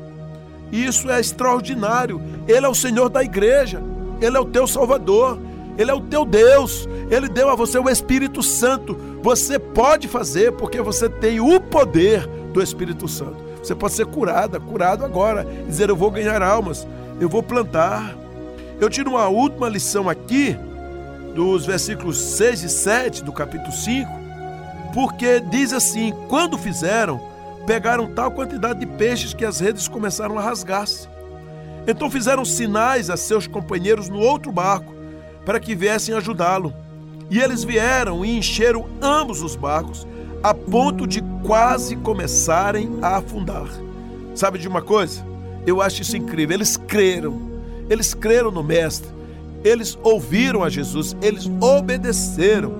Isso 0.72 1.08
é 1.10 1.20
extraordinário. 1.20 2.20
Ele 2.48 2.66
é 2.66 2.68
o 2.68 2.74
Senhor 2.74 3.08
da 3.08 3.22
igreja, 3.22 3.80
ele 4.20 4.36
é 4.36 4.40
o 4.40 4.44
teu 4.44 4.66
Salvador, 4.66 5.38
ele 5.78 5.90
é 5.90 5.94
o 5.94 6.00
teu 6.00 6.24
Deus, 6.24 6.88
ele 7.10 7.28
deu 7.28 7.48
a 7.48 7.54
você 7.54 7.78
o 7.78 7.88
Espírito 7.88 8.42
Santo. 8.42 8.96
Você 9.22 9.58
pode 9.58 10.08
fazer 10.08 10.52
porque 10.52 10.80
você 10.82 11.08
tem 11.08 11.40
o 11.40 11.60
poder 11.60 12.26
do 12.52 12.60
Espírito 12.60 13.06
Santo. 13.06 13.49
Você 13.62 13.74
pode 13.74 13.94
ser 13.94 14.06
curada, 14.06 14.58
curado 14.58 15.04
agora, 15.04 15.46
dizer: 15.66 15.88
Eu 15.88 15.96
vou 15.96 16.10
ganhar 16.10 16.42
almas, 16.42 16.86
eu 17.20 17.28
vou 17.28 17.42
plantar. 17.42 18.16
Eu 18.80 18.88
tiro 18.88 19.10
uma 19.10 19.28
última 19.28 19.68
lição 19.68 20.08
aqui, 20.08 20.56
dos 21.34 21.66
versículos 21.66 22.18
6 22.18 22.62
e 22.62 22.68
7 22.68 23.24
do 23.24 23.32
capítulo 23.32 23.72
5 23.72 24.20
porque 24.92 25.40
diz 25.40 25.72
assim: 25.72 26.12
quando 26.28 26.58
fizeram, 26.58 27.20
pegaram 27.66 28.12
tal 28.12 28.30
quantidade 28.30 28.80
de 28.80 28.86
peixes 28.86 29.34
que 29.34 29.44
as 29.44 29.60
redes 29.60 29.88
começaram 29.88 30.38
a 30.38 30.42
rasgar-se. 30.42 31.08
Então 31.86 32.10
fizeram 32.10 32.44
sinais 32.44 33.10
a 33.10 33.16
seus 33.16 33.46
companheiros 33.46 34.08
no 34.08 34.18
outro 34.18 34.52
barco 34.52 34.94
para 35.44 35.60
que 35.60 35.74
viessem 35.74 36.14
ajudá-lo. 36.14 36.74
E 37.30 37.40
eles 37.40 37.64
vieram 37.64 38.24
e 38.24 38.36
encheram 38.36 38.88
ambos 39.00 39.42
os 39.42 39.54
barcos, 39.54 40.06
a 40.42 40.54
ponto 40.54 41.06
de 41.06 41.22
quase 41.44 41.96
começarem 41.96 42.90
a 43.02 43.16
afundar. 43.16 43.68
Sabe 44.34 44.58
de 44.58 44.68
uma 44.68 44.80
coisa? 44.80 45.24
Eu 45.66 45.82
acho 45.82 46.02
isso 46.02 46.16
incrível. 46.16 46.56
Eles 46.56 46.76
creram, 46.76 47.40
eles 47.88 48.14
creram 48.14 48.50
no 48.50 48.62
Mestre, 48.62 49.08
eles 49.62 49.98
ouviram 50.02 50.62
a 50.62 50.68
Jesus, 50.68 51.16
eles 51.20 51.50
obedeceram. 51.60 52.74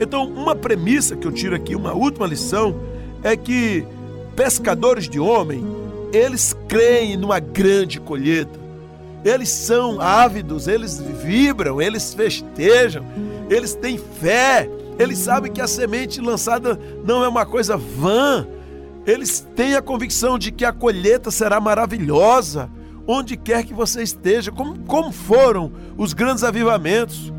Então, 0.00 0.24
uma 0.28 0.54
premissa 0.54 1.16
que 1.16 1.26
eu 1.26 1.32
tiro 1.32 1.54
aqui, 1.54 1.74
uma 1.74 1.94
última 1.94 2.26
lição, 2.26 2.74
é 3.22 3.36
que 3.36 3.86
pescadores 4.34 5.08
de 5.08 5.18
homem, 5.18 5.64
eles 6.12 6.54
creem 6.68 7.16
numa 7.16 7.38
grande 7.38 8.00
colheita. 8.00 8.66
Eles 9.24 9.48
são 9.48 10.00
ávidos, 10.00 10.68
eles 10.68 11.00
vibram, 11.00 11.80
eles 11.80 12.14
festejam, 12.14 13.04
eles 13.48 13.74
têm 13.74 13.98
fé, 13.98 14.68
eles 14.98 15.18
sabem 15.18 15.52
que 15.52 15.60
a 15.60 15.66
semente 15.66 16.20
lançada 16.20 16.78
não 17.04 17.24
é 17.24 17.28
uma 17.28 17.44
coisa 17.46 17.76
vã. 17.76 18.46
Eles 19.06 19.46
têm 19.54 19.74
a 19.74 19.82
convicção 19.82 20.38
de 20.38 20.50
que 20.50 20.64
a 20.64 20.72
colheita 20.72 21.30
será 21.30 21.60
maravilhosa, 21.60 22.70
onde 23.06 23.36
quer 23.36 23.64
que 23.64 23.72
você 23.72 24.02
esteja, 24.02 24.50
como, 24.50 24.78
como 24.80 25.12
foram 25.12 25.72
os 25.96 26.12
grandes 26.12 26.42
avivamentos 26.42 27.32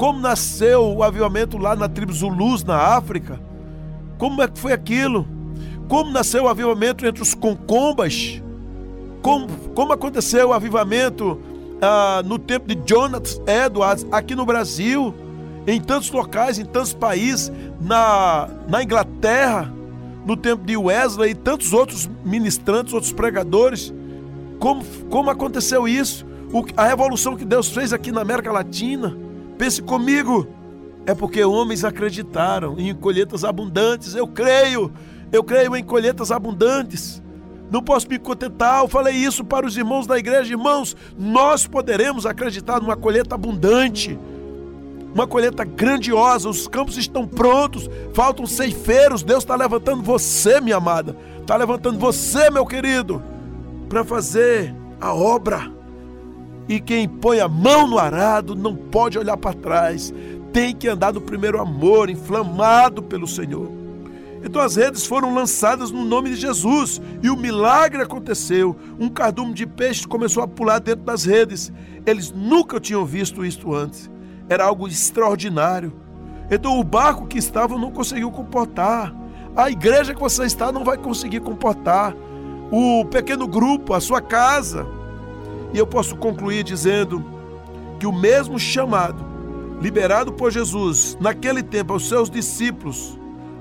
como 0.00 0.18
nasceu 0.18 0.96
o 0.96 1.02
avivamento 1.02 1.58
lá 1.58 1.76
na 1.76 1.86
tribo 1.86 2.10
Zulus, 2.10 2.64
na 2.64 2.74
África. 2.74 3.38
Como 4.16 4.40
é 4.40 4.48
que 4.48 4.58
foi 4.58 4.72
aquilo? 4.72 5.28
Como 5.88 6.10
nasceu 6.10 6.44
o 6.44 6.48
avivamento 6.48 7.04
entre 7.04 7.22
os 7.22 7.34
concombas? 7.34 8.42
Como, 9.20 9.46
como 9.74 9.92
aconteceu 9.92 10.48
o 10.48 10.52
avivamento 10.54 11.38
ah, 11.82 12.22
no 12.24 12.38
tempo 12.38 12.66
de 12.66 12.76
Jonathan 12.76 13.42
Edwards 13.46 14.06
aqui 14.10 14.34
no 14.34 14.46
Brasil? 14.46 15.14
Em 15.66 15.80
tantos 15.80 16.10
locais, 16.10 16.58
em 16.58 16.64
tantos 16.64 16.92
países, 16.92 17.52
na, 17.80 18.48
na 18.68 18.82
Inglaterra, 18.82 19.72
no 20.24 20.36
tempo 20.36 20.64
de 20.64 20.76
Wesley 20.76 21.30
e 21.30 21.34
tantos 21.34 21.72
outros 21.72 22.08
ministrantes, 22.24 22.92
outros 22.92 23.12
pregadores. 23.12 23.92
Como, 24.58 24.84
como 25.08 25.30
aconteceu 25.30 25.86
isso? 25.86 26.26
O, 26.52 26.64
a 26.76 26.86
revolução 26.86 27.36
que 27.36 27.44
Deus 27.44 27.68
fez 27.68 27.92
aqui 27.92 28.10
na 28.10 28.22
América 28.22 28.50
Latina 28.50 29.16
Pense 29.60 29.82
comigo. 29.82 30.48
É 31.04 31.14
porque 31.14 31.44
homens 31.44 31.84
acreditaram 31.84 32.78
em 32.78 32.94
colheitas 32.94 33.44
abundantes. 33.44 34.14
Eu 34.14 34.26
creio, 34.26 34.90
eu 35.30 35.44
creio 35.44 35.76
em 35.76 35.84
colheitas 35.84 36.32
abundantes. 36.32 37.22
Não 37.70 37.82
posso 37.82 38.08
me 38.08 38.18
contentar. 38.18 38.80
Eu 38.80 38.88
falei 38.88 39.14
isso 39.14 39.44
para 39.44 39.66
os 39.66 39.76
irmãos 39.76 40.06
da 40.06 40.18
igreja. 40.18 40.50
Irmãos, 40.50 40.96
nós 41.18 41.66
poderemos 41.66 42.24
acreditar 42.24 42.80
numa 42.80 42.96
colheita 42.96 43.34
abundante, 43.34 44.18
uma 45.14 45.26
colheita 45.26 45.64
grandiosa. 45.64 46.48
Os 46.48 46.66
campos 46.66 46.96
estão 46.96 47.26
prontos, 47.26 47.88
faltam 48.14 48.46
ceifeiros. 48.46 49.22
Deus 49.22 49.42
está 49.42 49.56
levantando 49.56 50.02
você, 50.02 50.60
minha 50.60 50.76
amada, 50.76 51.16
está 51.40 51.56
levantando 51.56 51.98
você, 51.98 52.50
meu 52.50 52.66
querido, 52.66 53.22
para 53.88 54.04
fazer 54.04 54.74
a 55.00 55.12
obra. 55.14 55.70
E 56.68 56.80
quem 56.80 57.08
põe 57.08 57.40
a 57.40 57.48
mão 57.48 57.86
no 57.88 57.98
arado 57.98 58.54
não 58.54 58.76
pode 58.76 59.18
olhar 59.18 59.36
para 59.36 59.54
trás. 59.54 60.12
tem 60.52 60.74
que 60.74 60.88
andar 60.88 61.12
no 61.12 61.20
primeiro 61.20 61.60
amor, 61.60 62.10
inflamado 62.10 63.02
pelo 63.04 63.26
Senhor. 63.26 63.70
Então 64.42 64.60
as 64.60 64.76
redes 64.76 65.06
foram 65.06 65.34
lançadas 65.34 65.90
no 65.90 66.04
nome 66.04 66.30
de 66.30 66.36
Jesus 66.36 67.00
e 67.22 67.28
o 67.28 67.36
milagre 67.36 68.02
aconteceu. 68.02 68.74
Um 68.98 69.08
cardume 69.08 69.52
de 69.52 69.66
peixes 69.66 70.06
começou 70.06 70.42
a 70.42 70.48
pular 70.48 70.78
dentro 70.80 71.04
das 71.04 71.24
redes. 71.24 71.72
Eles 72.06 72.32
nunca 72.32 72.80
tinham 72.80 73.04
visto 73.04 73.44
isto 73.44 73.74
antes. 73.74 74.10
Era 74.50 74.64
algo 74.64 74.88
extraordinário. 74.88 75.92
Então 76.50 76.80
o 76.80 76.82
barco 76.82 77.28
que 77.28 77.38
estava 77.38 77.78
não 77.78 77.92
conseguiu 77.92 78.32
comportar. 78.32 79.14
A 79.54 79.70
igreja 79.70 80.12
que 80.12 80.20
você 80.20 80.44
está 80.44 80.72
não 80.72 80.82
vai 80.82 80.98
conseguir 80.98 81.38
comportar. 81.38 82.16
O 82.72 83.04
pequeno 83.04 83.46
grupo, 83.46 83.94
a 83.94 84.00
sua 84.00 84.20
casa. 84.20 84.84
E 85.72 85.78
eu 85.78 85.86
posso 85.86 86.16
concluir 86.16 86.64
dizendo 86.64 87.24
que 88.00 88.06
o 88.08 88.12
mesmo 88.12 88.58
chamado 88.58 89.24
liberado 89.80 90.32
por 90.32 90.50
Jesus 90.50 91.16
naquele 91.20 91.62
tempo 91.62 91.92
aos 91.92 92.08
seus 92.08 92.28
discípulos 92.28 93.18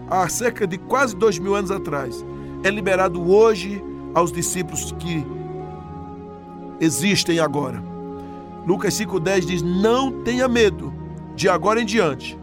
há 0.10 0.28
cerca 0.28 0.66
de 0.66 0.78
quase 0.78 1.16
dois 1.16 1.38
mil 1.38 1.54
anos 1.54 1.70
atrás, 1.70 2.26
é 2.64 2.70
liberado 2.72 3.32
hoje 3.32 3.82
aos 4.16 4.32
discípulos 4.32 4.92
que 4.98 5.24
existem 6.82 7.40
agora. 7.40 7.99
Lucas 8.70 8.94
5,10 8.94 9.46
diz: 9.48 9.62
Não 9.64 10.22
tenha 10.22 10.48
medo, 10.48 10.94
de 11.36 11.50
agora 11.50 11.82
em 11.82 11.86
diante, 11.86 12.38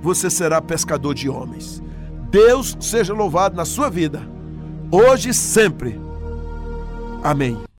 você 0.00 0.30
será 0.30 0.58
pescador 0.62 1.14
de 1.14 1.28
homens. 1.28 1.82
Deus 2.30 2.74
seja 2.80 3.12
louvado 3.12 3.54
na 3.54 3.66
sua 3.66 3.90
vida, 3.90 4.22
hoje 4.90 5.28
e 5.28 5.34
sempre. 5.34 6.00
Amém. 7.22 7.60